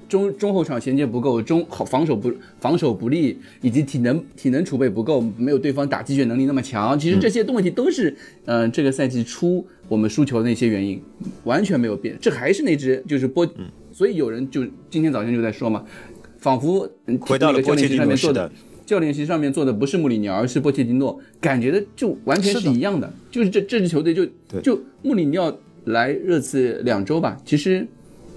[0.10, 2.30] 中中后场衔接不够，中好防守不
[2.60, 6.99] 防守不利，以及体能体能储备不够，没有对方打击血能力那么强。
[6.99, 8.10] 其实这些问题都是，
[8.45, 11.01] 嗯、呃，这个赛季初我们输球的那些原因，
[11.45, 12.18] 完全没有变。
[12.20, 15.86] 这还是那支就是波，嗯所以有人就今天早上就在说嘛，
[16.39, 18.51] 仿佛嗯回到了那个教练席波切蒂上面做的。
[18.86, 23.14] 教练席上面坐的不是穆里尼奥，而是波切蒂诺，感觉的就完全是一样的。
[23.30, 24.26] 就是这这支球队就
[24.64, 25.55] 就穆里尼奥
[25.86, 27.88] 来热刺两周吧，其实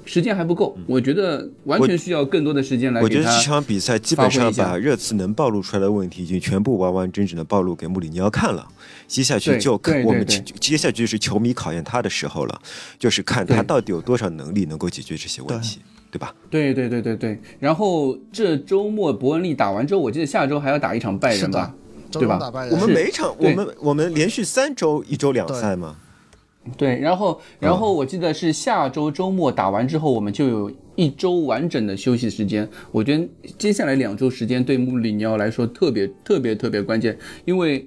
[0.05, 8.67] 时间还不够，我觉得完全需要更多的时间来嗯我觉得这场比赛基本上把热刺能暴露出来的问题，已经全部完完整整的暴露给穆里尼奥看了。
[9.07, 12.61] 接下去就看我们接下去就是球迷考验他的时候了，
[12.99, 15.81] 就是看他到底有多少能力能够解决这些问题，
[16.11, 16.19] 对。
[16.19, 16.35] 吧？
[16.51, 17.41] 对对对对对。
[17.59, 21.75] 然后这周末伯恩利打完之后，我记得下周还要打一场拜仁吧，
[22.11, 22.39] 对吧？
[22.71, 25.97] 我们每场，我们我们连续三周一周两赛嘛，
[26.77, 32.69] 对，然后然后我记得是下周周末打完之后，我们就有一周完整的休息时间。
[32.93, 37.85] 我觉得接下来两周时间对穆里尼奥来说特别特别特别关键，因为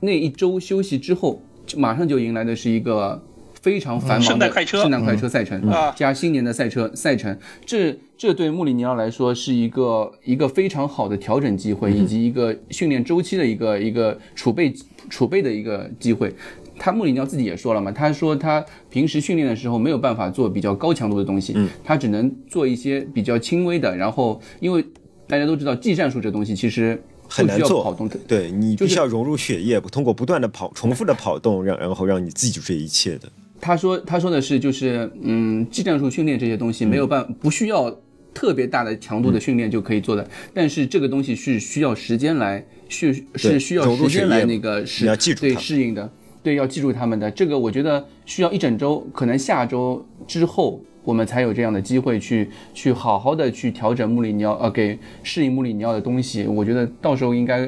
[0.00, 3.18] 那一周休息之后，就马上就迎来的是一个
[3.62, 5.90] 非常繁忙的圣诞快车圣诞快车赛程、啊。
[5.96, 14.74] 加新年的赛车赛程，这这对穆里尼奥来说是一个一个非常好的调整机会，以及一个训练周期的一个一个储备
[15.08, 16.30] 储备的一个机会。
[16.78, 21.54] 他穆里尼奥自己也说了嘛，他说他平时训练的时候没有办法做比较高强度的东西，
[21.84, 23.96] 他只能做一些比较轻微的。
[23.96, 24.84] 然后，因为
[25.26, 27.82] 大家都知道技战术这东西其实很难做。
[27.82, 33.28] 跑动，对你必须要融入血液，通过不断的跑、重复的跑动，让然后让你记住这一切的。
[33.60, 37.94] 他说他说的是就是嗯，技战术训练这些东西没有办不需要
[38.32, 46.08] 特别大的强度的训练就可以做的，但是这个东西是需要时间来是是需要时间来那个适你要记住对适应的，
[46.48, 47.30] 对要记住他们的。
[47.30, 50.80] 这个，我觉得需要一整周，可能下周之后。
[51.04, 56.46] 我们才有这样的机会去去好好的去调整穆里尼奥，呃，给适应穆里尼奥的东西。
[56.46, 57.66] 我觉得到时候应该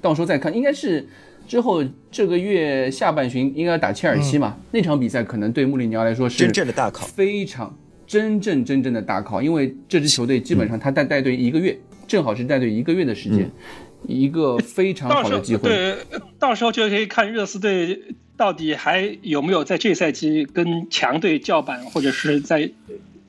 [0.00, 1.06] 到时候再看，应该是
[1.46, 7.72] 之后这个月下半旬应该打切尔西嘛，那场比赛可能对穆里尼奥来说是真正的大考非常
[8.08, 13.48] 真正真正的大考，因为这支球队基本上他带带队一个月，正好是带队一个月的时间，
[14.06, 15.68] 一个非常到时候好的机会。
[15.68, 15.96] 对，
[16.38, 18.02] 到时候就可以看热刺队
[18.36, 22.70] 到底还有没有在这赛季跟强队叫板，或者是在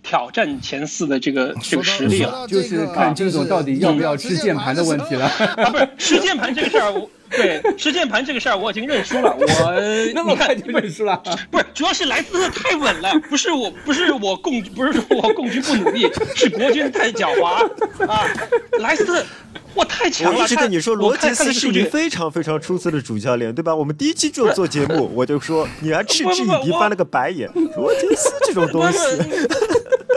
[0.04, 2.42] 挑战前四的这个这个实力了。
[2.42, 5.26] 了就是看金总到底要不要吃键盘的问题了。
[5.26, 9.36] 啊，不是吃键盘这个事儿，我对吃键盘这个事儿我已经认输了。
[9.38, 9.46] 我
[10.14, 11.22] 那么快就认输了？
[11.52, 18.26] 不是，主要是莱斯特太稳了，不是我，不是我共，不是说我共军不努力，是国军太狡猾啊！
[18.80, 19.24] 莱斯特，
[19.76, 20.40] 哇，太强了！
[20.40, 23.76] 我一直跟你说，罗杰斯是一名非常非常出色的主教练，对吧？
[23.76, 27.50] 我们第一期就做节目，我就说你还嗤之以鼻，翻了个白眼。
[27.76, 28.98] 罗杰斯这种东西，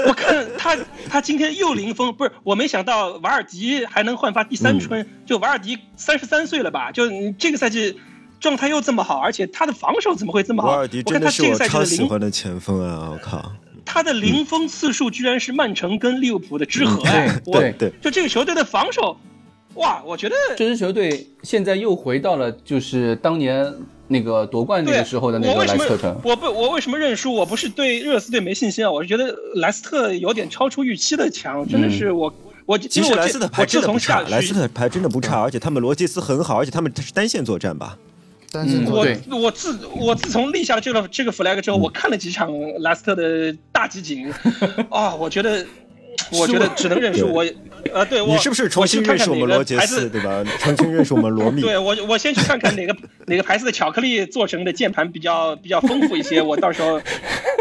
[0.07, 0.77] 我看他
[1.11, 6.93] 他今天又零封，不是我没想到瓦尔迪还能焕发第三春，就瓦尔迪三十三岁了吧？
[6.93, 7.99] 就你这个赛季
[8.41, 10.69] 状态又这么好，而且他的防守怎么会这么好？
[10.69, 13.11] 瓦尔迪我看他这个真的是我超赛季的零，喜欢的前锋啊！
[13.13, 13.53] 我靠，
[13.85, 17.41] 他的零封次数居然是曼城跟利物浦的之和哎！
[17.47, 19.17] 我对对对，就这个球队的防守，
[19.75, 23.73] 哇，我觉得这支球队现在又回到了就是当年
[24.07, 26.21] 那个夺冠那个时候的那个我为什么莱斯特城。
[26.25, 27.35] 我不我为什么认输？
[27.35, 32.33] 我不是对热刺队没信心啊，我是觉得莱斯特有点超出预期的强，真的是我、
[32.69, 37.97] 我其实莱斯特牌真的不差，莱斯特牌真的不差，而且他们罗杰斯很好，而且他们是单线作战吧？
[37.97, 38.05] 嗯
[38.51, 42.51] 但是我我我自我自从立下了这个这个 flag 之后，我看了几场
[42.81, 44.31] 莱斯特的大集锦，
[44.91, 45.67] 啊，我觉得，
[46.33, 47.31] 我觉得只能认 输。
[47.31, 47.45] 我，
[47.93, 50.45] 呃，对我，你是不是重新认识我们罗杰斯，对吧？
[50.59, 51.61] 重新认识我们罗密。
[51.67, 57.01] 对我，我先去看看哪个哪个牌子的巧克力做成的键盘比较比较丰富一些，我到时候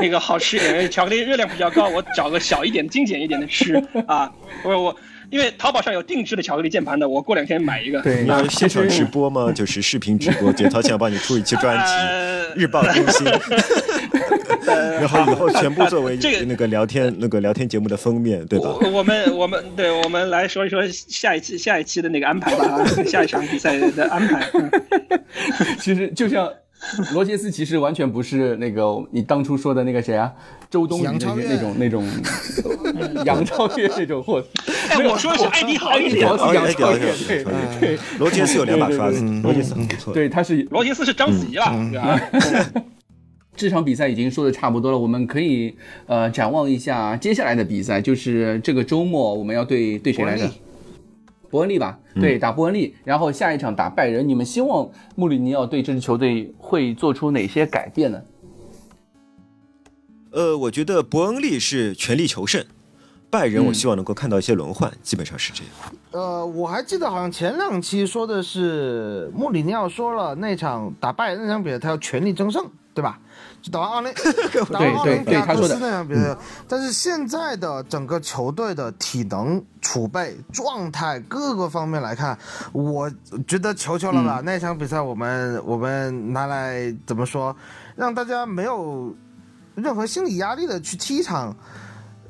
[0.02, 3.76] 那个好吃一点，巧克力热量比较高，我找个小一点、精简一点的吃
[4.08, 4.32] 啊。
[4.64, 4.96] 我我
[5.30, 8.02] 因为淘宝上有定制的巧克力键盘的，我过两天买一个。
[8.02, 9.52] 对你要现场直播吗？
[9.56, 13.28] 就是视频直播，对，他想帮你出一期专辑，日报更新。
[15.00, 18.70] 然后以后全部作为 这个那个聊天那个聊天节目的封面，对吧？
[18.82, 24.50] 我我们我们对，我们来说一说下一期下一期的那个安排吧，啊 下一场比赛的安排。
[24.54, 24.70] 嗯
[25.80, 26.50] 其实就像
[27.14, 30.32] 罗杰斯，其实完全不是那个你当初说的那个谁啊，
[30.70, 32.06] 周冬雨那种那种
[33.26, 34.44] 杨超越那种货。
[34.90, 40.14] 哎，我说的是艾迪豪一点杨哎超越对，对对对罗杰斯有两把刷子对对，罗杰斯很不错。
[40.14, 42.82] 对，他是罗杰斯是章子怡了，对吧？
[43.58, 50.62] 这场比赛已经说的差不多了，我们可以呃展望一下接下来的比赛，就是这个周末我们要对对谁来着伯恩利？
[51.50, 54.28] 伯恩利吧，对，打伯恩利，然后下一场打拜仁。
[54.28, 58.22] 你们希望穆里尼奥对这支球队会做出哪些改变呢？
[60.32, 62.64] 呃，我觉得伯恩利是全力求胜，
[63.32, 65.74] 拜仁我希望能够看到一些轮换，基本上是这样。
[66.12, 73.20] 呃，我还记得好像前两期说的是穆里尼奥说了那场打拜仁那场比赛他要全力争胜，对吧？
[73.62, 74.14] 就打完奥林，
[74.72, 76.38] 打完奥林匹亚克斯那场比赛，
[76.68, 82.38] 但是现在的整个球队的体能储备、状态各个方面来看，
[82.72, 83.12] 我
[83.48, 87.56] 觉得求求了吧，那场比赛我们我们拿来怎么说，
[87.96, 89.14] 让大家没有
[89.76, 91.56] 任何心理压力的去踢一场。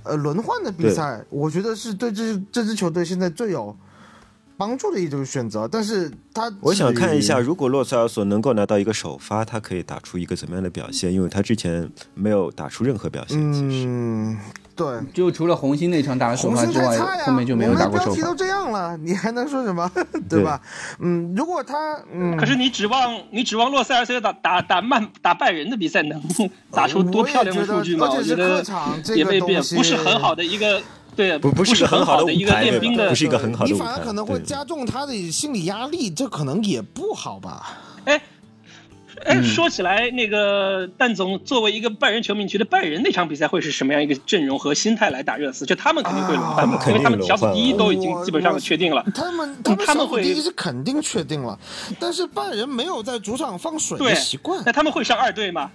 [0.03, 3.75] 呃，轮换的比赛，我觉得是对这这支球队现在最有
[4.57, 5.67] 帮助的一种选择。
[5.67, 11.13] 但是他，我想看一下，如果洛塞尔索能够拿到一个首发，他可以打出一个怎么样的表现？
[11.13, 13.53] 因为他之前没有打出任何表现。
[13.53, 14.37] 其实，嗯，
[14.75, 18.35] 对，就除了红星那场打了首红发之外后面就没有打过首发我们标题都。
[18.35, 19.89] 这样了，你还能说什么？
[20.27, 20.59] 对吧？
[20.99, 21.75] 嗯，如果他，
[22.11, 26.21] 嗯，可是你指望你指望洛塞尔索打打打曼打拜仁的比赛能
[26.71, 28.09] 打出多漂亮的数据吗？
[28.09, 30.81] 我觉得我觉得而且是客场这个也未必不是很好的一个
[31.17, 32.57] 对，不不是个很好的一个？
[32.61, 37.79] 练兵的不是一个很好的你反而可能会加重他的心理压力，这可能也不好吧？
[38.05, 38.21] 哎。
[39.25, 45.65] 哎，嗯说起来，那个蛋总作为一个拜仁球迷，你觉得拜仁那场比赛会是什么样一个阵容和心态来打热刺？
[45.65, 49.03] 就他们肯定会轮啊换嘛，因为他们小组第一都已经基本上确定了。
[49.15, 51.57] 他们他们他们会小组第一是肯定确定了，
[51.99, 55.71] 但是拜仁没有在主场放水的对习惯，那他们会上二队吗？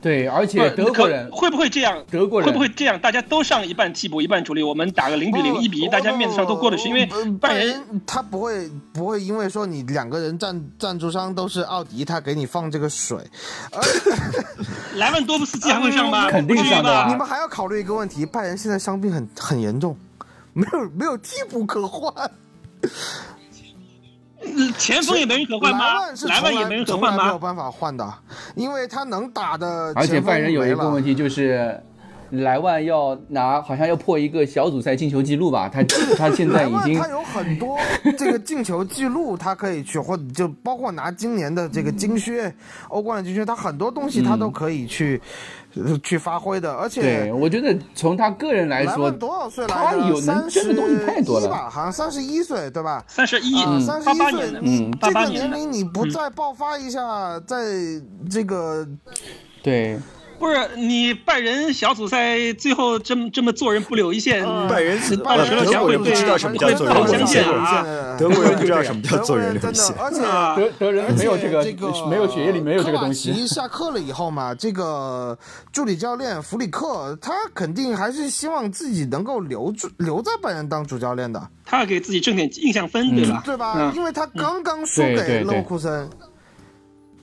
[0.00, 2.04] 对，而且德国人会不会这样？
[2.10, 2.98] 德国人会不会这样？
[3.00, 6.88] 大家都上一半替补，一半主力，我们打个零比零、不一比一，大家面子上都过得去。
[6.88, 13.18] 因为呃拜仁仁他不会不会因为说你两个人赞赞助商都是奥迪，他给你放这个水，
[14.94, 16.28] 莱万多夫斯基还会上吗？
[16.30, 19.96] 肯定上的啊你们还要考虑一个问题，拜仁现在伤病很很严重，
[20.52, 22.30] 没有没有替补可换，
[22.82, 22.90] 嗯
[24.78, 26.16] 前锋也没人可换莱吗万？
[26.16, 27.24] 是莱万也没人可换吗？
[27.24, 28.14] 没有办法换的，
[28.54, 31.80] 因为他能打的而且拜仁有一个问题就是，
[32.30, 35.68] 莱万要拿好像要破一个小组赛进球记录吧？
[35.68, 35.82] 他
[36.18, 37.78] 他现在已经他有很多
[38.18, 42.52] 这个进球记录，他可以去，或者就包括拿今年的这个金靴、
[42.88, 45.28] 欧冠的金靴，他很多东西他都可以去、呃
[46.02, 46.72] 去发挥的。
[46.72, 50.26] 而对且我觉得从他个人来说，多少岁来他有的？
[50.34, 53.04] 能真的东西太多了31吧，好像三十一岁，对吧？
[53.08, 55.56] 三十一啊，，三十一岁八八年的，，嗯这个八年的。
[55.56, 57.64] 年龄你不再爆发一下，在
[58.30, 58.86] 这个
[59.62, 59.98] 对
[60.38, 69.86] 不是你拜仁小组赛最后这么这么做人不留一线，拜仁到时候德国人将会被不知道什么叫做人留一线啊德国人不知道什么叫德国做人留一线。
[69.86, 70.24] 真的，而且。
[70.24, 73.32] 啊德德人没有这个这个没有血液里没有这个东西。
[73.32, 75.36] 奇下课了以后嘛，这个
[75.72, 83.42] 助理教练弗里克他肯定还是希望自己能够留住留在拜仁当主教练的，他要给自己挣点印象分，对吧？
[83.44, 83.74] 对吧？
[83.78, 86.08] 嗯因为他刚刚输给勒沃库森。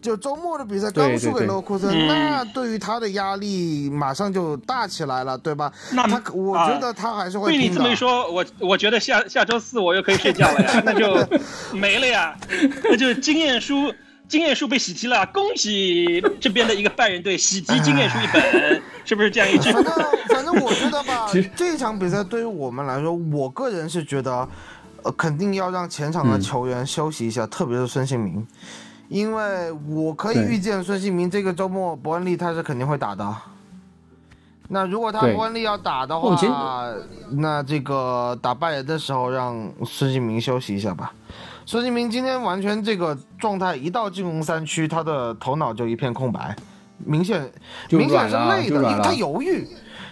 [0.04, 2.08] 就周末的比赛刚输给对对勒沃库森，嗯。
[2.08, 5.72] 那对于他的压力马上就大起来了，对吧？
[5.94, 6.70] 那他我啊。
[6.70, 7.96] 觉得他还是会被你这么一。
[7.96, 11.26] 说，我我觉得下下周四我又可以睡觉了呀，那就
[11.72, 12.38] 没了呀，
[12.84, 13.94] 那就经验书
[14.28, 19.72] 经验书被洗题了，恭喜这边的一个拜仁队洗题经验书一本，是不是这样一句？
[19.72, 19.94] 反正
[20.30, 24.48] 反正我觉得吧， 这场比赛对于我们来说，我个人是觉得，
[25.04, 28.46] 呃，肯定要让前场的球员休息一下，特别是孙兴民，
[29.14, 33.36] 因为我可以预见孙兴民这个周末伯恩利他是肯定会打的。
[34.70, 36.36] 那如果他伯恩利要打的话，
[37.34, 41.14] 那这个打拜仁的时候让孙兴民休息一下吧。
[41.64, 46.56] 孙兴民今天完全这个状态，一到进攻三区，他的头脑就一片空白，
[46.98, 47.48] 明显
[47.92, 49.68] 明显是累的，因为他犹豫，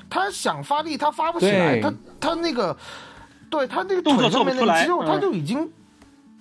[0.07, 2.77] 他想发力，他发不起来，他他那个，
[3.49, 5.67] 对他那个动作腿上面那个肌肉，他就已经，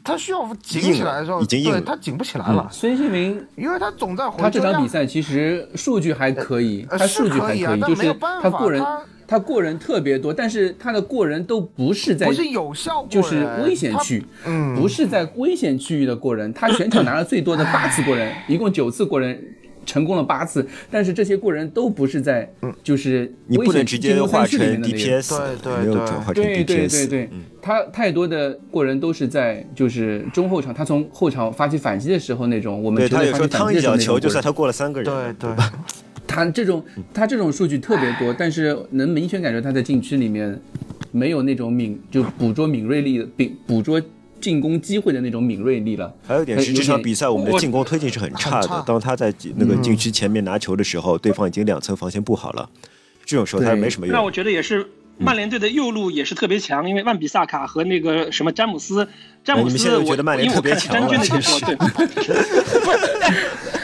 [0.03, 1.81] 他需要紧起来的时候，已经硬了。
[1.81, 14.75] 对他紧不起来了，孙兴民因为他总在回他这场比赛其实数据还可以，呃他数据还是可以啊就是他过人他他过人特别多，但是他的过人都不是在不是有效就是危险区，嗯。
[14.75, 19.41] 不是在危险区域的过人，他全场拿了最多的八次过人，一共九次过人，
[19.91, 22.49] 成功了八次，但是这些过人都不是在
[22.81, 24.99] 就是嗯你不能直接化成里面的那个。
[24.99, 26.07] DPS，对对没有对。
[26.07, 27.27] 转化成对对 DPS，对。
[27.27, 27.31] 对，
[27.61, 35.65] 他太多的过人都是在就是中后场，他从后场发起反击的时候那种，我们对他有球队发时候趟一起反击的时候脚球就算他过了三个人，对对，
[36.25, 40.57] 他这种他这种数据特别多，但是能明显感觉他在禁区里面
[41.11, 44.01] 没有那种敏就捕捉敏锐力的捕捕捉
[44.41, 46.13] 进攻机会的那种敏锐力了。
[46.27, 48.85] 还有一点是这场比赛我们的进攻推进是很差的。
[48.87, 52.69] 当他在那个禁区前面拿球的时候，对方已经两层防线布好了，
[53.25, 54.31] 这种时候他对没什么用那我。
[54.31, 54.89] 觉得也是。
[55.23, 59.07] 曼联队的右路也是特别强，因为万比萨卡和那个什么詹姆斯，
[59.45, 62.33] 詹姆斯我哎你们现在觉得曼联因为我特别强看詹军的了解说，对，不是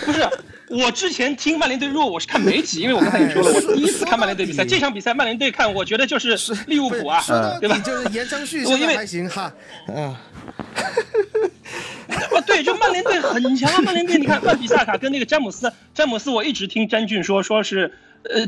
[0.07, 0.27] 不是，
[0.71, 6.39] 我之前听曼联队弱，我是看媒体，因为我刚才也说了，我第一次看曼联队比赛， 这场比赛曼联队看，我觉得就是
[6.69, 7.23] 利物浦啊，
[7.61, 7.79] 对吧？
[7.81, 9.53] 就是言承旭我因为还行哈，
[9.89, 13.81] 啊，啊， 对，就曼联队很强啊！
[13.83, 17.93] 曼联队，你看万比萨卡跟那个詹姆斯，詹姆斯我一直听詹俊说，说是
[18.25, 18.47] 呃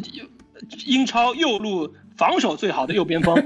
[0.86, 3.36] 英超右路防守最好的右边锋，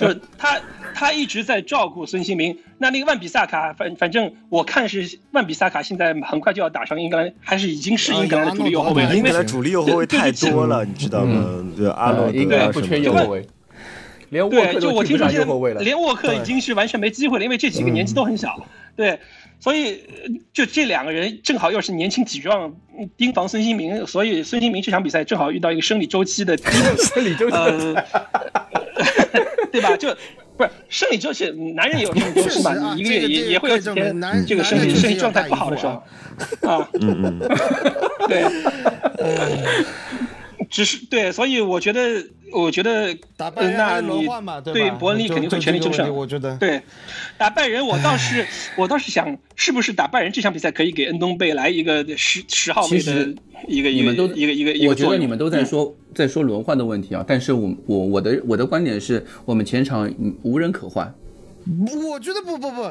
[0.00, 0.60] 就是他
[0.94, 2.58] 他一直在照顾孙兴民。
[2.78, 11.64] 那那个万比萨卡，反反正我看是万比萨卡现在很快就要打上英格兰，还是已经是英格兰的主力右后卫了，因为英格兰主力右后卫太多了，你知道吗？
[11.76, 13.20] 对，阿诺呃，应该不缺什么的。
[13.20, 13.46] 右后卫，
[14.32, 15.44] 连沃，克就我听说现在。
[15.84, 18.66] 连沃克已经是完全没机会了，因为这几个年纪都很小。
[18.96, 19.20] 对，
[19.60, 26.64] 所以呃就这两个人正好又是年轻体壮，嗯盯防孙兴民，所以孙兴民这场比赛正好遇到一个生理周期的低。
[26.98, 28.04] 生理周期呃，
[29.70, 29.94] 对吧？
[29.96, 30.16] 就
[30.56, 36.02] 不是生理周期，男人也有生理周期嘛，你一个月也也会有几天这个身体身体状态不好的时候啊
[36.74, 36.88] 啊。
[37.00, 37.38] 嗯嗯，
[38.28, 38.44] 对，
[40.72, 44.00] 只是对，所以我觉得，我觉得，打败那
[44.62, 46.12] 对伯恩利肯定会全力争胜。
[46.16, 46.80] 我觉得对，
[47.36, 48.46] 打败人，我倒是
[48.78, 53.34] 我倒是想，是不是打败人这场比赛可以给恩东贝来一个十十号位的
[53.68, 61.14] 一个一个你们都一个一个一个我觉得你们都在嗯说在说轮换的问题啊，但是我我我的我的观点是我们前场嗯无人可换。
[62.10, 62.82] 我觉得不不不，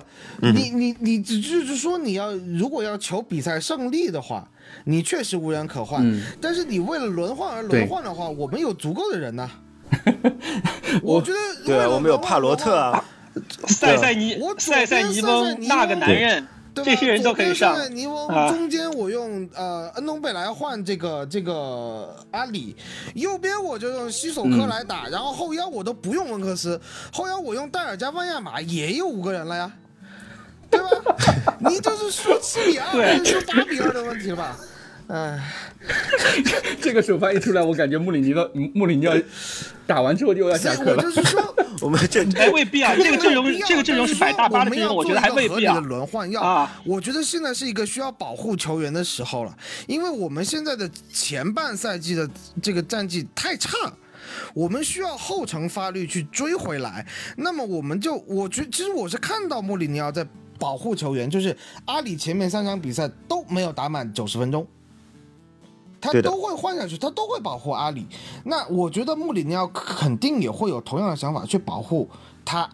[0.44, 4.50] 嗯你你你只就是说你要如果要求比赛胜利的话，
[4.86, 6.02] 你确实无人可换。
[6.04, 6.24] 嗯。
[6.42, 9.50] 但是你为了轮换而轮换的话，我们有足够的人呐、
[11.04, 13.04] 我觉得对我们有帕罗特啊，
[13.68, 18.50] 塞塞尼塞塞尼翁那个男人，对吧这些人都可以上左边是尼翁啊。
[18.50, 22.76] 中间我用呃恩东贝莱换这个这个阿里，
[23.14, 26.80] 右边我就用西索科来打，然后后腰我都不用温克斯，
[27.12, 29.72] 后腰我用戴尔加万亚马也有五个人了呀，
[30.72, 31.58] 对吧？
[31.60, 34.58] 你就是说七比二对还是说八比二的问题了吧？
[35.08, 35.40] 哎，
[36.82, 39.14] 这个首发一出来，我感觉穆里尼奥穆里尼奥
[39.86, 40.96] 打完之后就要下课了。
[40.98, 41.56] 我就是说。
[41.82, 45.90] 我们这哎，未必啊，这个阵容这个阵容是百大巴的阵容，我觉得还未必啊但是说我们要做一个合理的。
[45.90, 49.58] 轮换要啊我觉得现在是一个需要保护球员的时候了，
[49.88, 52.30] 因为我们现在的前半赛季的
[52.62, 53.70] 这个战绩太差。
[54.54, 57.06] 我们需要后程发力去追回来，
[57.38, 60.26] 那么我们就，我觉其实我是看到穆里尼奥在
[60.62, 64.68] 保护球员，就是阿里前面三场比赛都没有打满九十分钟，
[66.00, 68.06] 他都会换下去，他都会保护阿里。
[68.44, 72.08] 那我觉得穆里尼奥肯定也会有同样的想法去保护
[72.46, 72.70] 他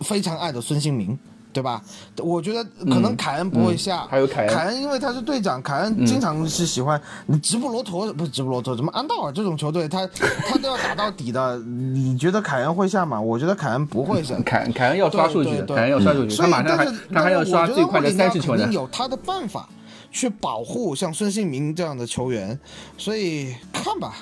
[0.00, 1.18] 非常爱的孙兴民，
[1.56, 1.82] 对吧？
[2.18, 10.06] 我觉得可能凯恩不会下，嗯还有凯恩嗯凯恩因为他是队长，凯恩经常是喜欢你直布罗陀，不是直布罗陀，什么安道尔这种球队，他
[10.46, 11.56] 他都要打到底的。
[11.58, 13.18] 你觉得凯恩会下吗？
[13.18, 14.38] 我觉得凯恩不会下。
[14.44, 18.78] 凯凯恩要刷数据凯恩要刷数据，他马上还他还要刷最快的三十球呢肯定。
[18.78, 19.66] 有他的办法
[20.12, 22.58] 去保护像孙兴民这样的球员，
[22.98, 24.14] 所以看吧。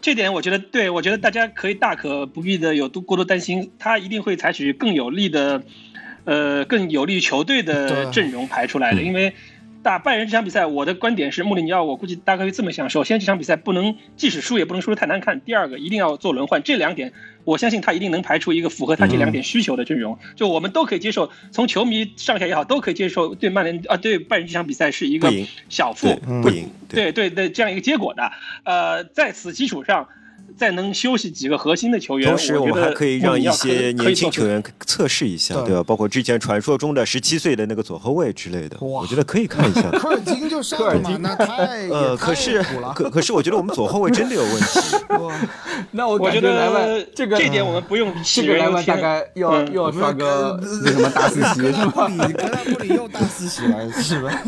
[0.00, 5.62] 这点我觉得对，我觉得大家可以大可不必的有多过多担心，他一定会采取更有力的，
[6.24, 9.02] 呃，更有利于球队的阵容排出来的。
[9.02, 9.34] 因为
[9.82, 17.12] 打拜仁这场比赛，我的观点是穆里尼奥，我估计大概会这么想：首先这场比赛不能，即使输也不能输得太难看；第二个一定要做轮换，这两点
[17.42, 20.16] 我相信他一定能排出一个符合他这两点需求的阵容。
[20.36, 25.32] 就我们都可以接受，从球迷上下也好，都可以接受对曼联啊对拜仁这场比赛是一个
[25.68, 26.06] 小负。
[26.06, 28.30] 对，不赢，对，对对对，这样一个结果的。
[28.62, 30.06] 呃，在此基础上，
[30.56, 34.62] 再能休息几个核心的球员，同时我们还可以让一些年轻球员。
[34.86, 35.82] 测试一下，对对吧？
[35.82, 39.82] 包括之前传说中的十七岁的那个左后卫之类的，我觉得可以看一下。
[39.98, 42.62] 科尔金就上了嘛，那太 呃，可是。
[42.94, 44.80] 可可是我觉得我们左后卫真的有问题。
[45.92, 48.68] 那我我觉得这个这点我们不用这杞个莱。
[48.68, 52.08] 万大概要要刷个那什么大四喜是吧？
[52.08, 54.42] 布里，格拉布里又大四喜了，是吧？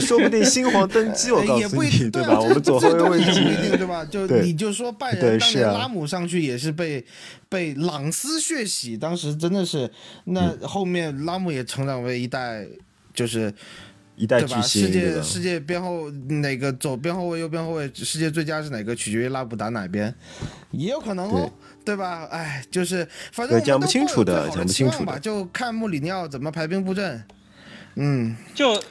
[0.00, 2.40] 说不定新皇登基，我告诉你，对啊吧？
[2.40, 4.04] 我们左后卫不一，定对吧？
[4.10, 7.04] 就你就说拜仁当对是啊年拉姆上去也是被
[7.48, 9.90] 被朗斯血洗，当时真的是
[10.24, 12.66] 那后面拉姆也成长为一代
[13.14, 13.54] 就是
[14.16, 14.60] 一代对吧？
[14.60, 15.22] 巨星，世界？
[15.22, 20.14] 世界边后哪个左边后卫、右边后卫，世界最佳是哪个，取决于拉布打哪边，
[20.72, 21.50] 也有可能哦，
[21.84, 22.28] 对吧？
[22.30, 27.24] 哎，就是反正我们对讲不清楚的讲不清楚吧就看穆里尼奥怎么排兵布阵。
[27.96, 28.82] 嗯，就呃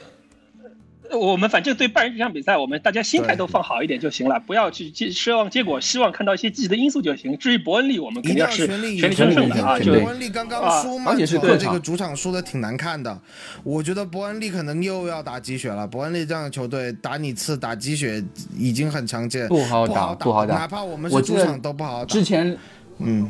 [1.12, 7.36] 我们反正对拜仁这场比赛，我们大家心态都放好一点就行了，不要去寄奢望结果，希望看到一些积极的因素就行。
[7.38, 9.78] 至于伯恩利，我们一定要肯定是全力以全力赴争胜的啊！
[9.78, 12.44] 就全力伯恩利刚刚啊输而且是曼城这个主场输的。
[12.44, 13.18] 挺难看的，
[13.62, 15.86] 我觉得伯恩利可能又要打鸡血了。
[15.86, 18.22] 伯恩利这样的球队打你次打鸡血
[18.56, 22.22] 已经很常见，不好打不好打哪怕我们我记得是主场都不好打之。
[22.22, 22.56] 前
[22.98, 23.28] 嗯，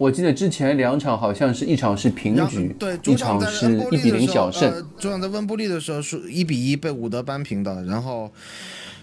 [0.00, 4.72] 我记得之前两场好像是一场是平局，对，一主场是一比零小胜。
[4.72, 8.32] 呃，主场在温布利的时候输一比一被伍德扳平的，然后，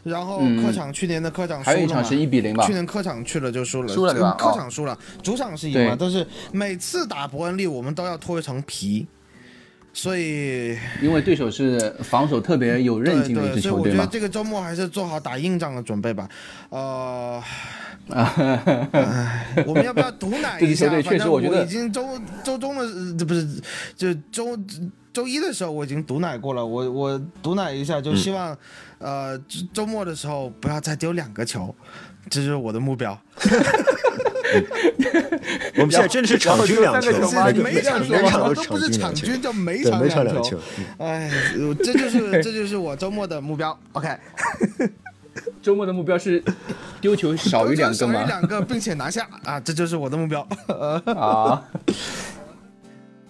[0.03, 2.73] 然后嗯客场去年的客场输了嘛还有一场是一比零吧去？
[2.73, 9.05] 年客场去了就输了，输了对吧客哦场输了，主场是赢对了，但是每次打伯恩利我们都要脱一层皮，
[9.93, 14.07] 所以因为对手是防守特别有韧对对，劲的一支所以我觉得。
[14.07, 16.27] 这个周末还是做好打硬仗的准备吧。
[16.69, 17.39] 呃，
[18.09, 20.89] 啊，我们要不要毒奶一下？
[21.01, 22.05] 反正实我觉得已经周
[22.43, 23.45] 周中的呃这不是
[23.95, 24.57] 就周
[25.13, 28.57] 周一的时候我已经毒奶过了，我我毒奶一下，就希望、
[28.99, 31.73] 呃周周末的时候不要再丢两个球，
[32.29, 33.19] 这就是我的目标。
[35.75, 40.57] 我们现在真的是场均两球，每场每两球场都都不是场场均均，叫每，场两两球。
[40.97, 41.29] 哎，
[41.59, 43.77] 呃这就是这就是我周末的目标。
[43.91, 44.07] OK，
[45.61, 46.43] 周末的目标是
[47.01, 48.25] 丢球少 于两个少于吗？
[48.25, 50.47] 两个，并且拿下啊，这就是我的目标。
[51.15, 51.63] 啊，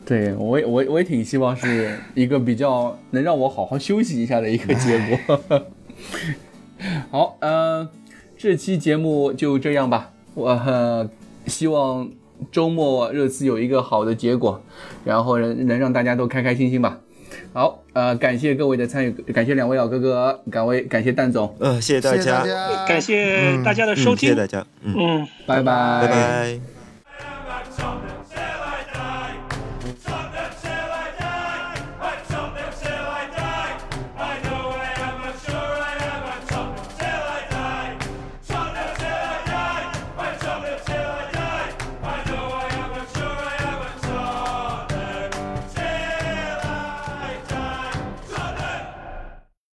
[0.05, 5.63] 对我也我也我也挺希望是一个比较能让我好好休息一下的一个结果。
[7.11, 7.89] 好，呃，
[8.37, 10.11] 这期节目就这样吧。
[10.35, 11.09] 我、呃、
[11.47, 12.09] 希望
[12.51, 14.61] 周末热刺有一个好的结果，
[15.03, 16.99] 然后能能让大家都开开心心吧。
[17.57, 22.43] 好，呃，感谢各位的参与，感谢两位老哥哥，感为，感谢蛋总，呃，谢谢大家，
[22.87, 24.63] 感谢大家的收听，谢谢大家。
[24.83, 26.01] 嗯，拜拜。
[26.03, 26.59] 拜拜。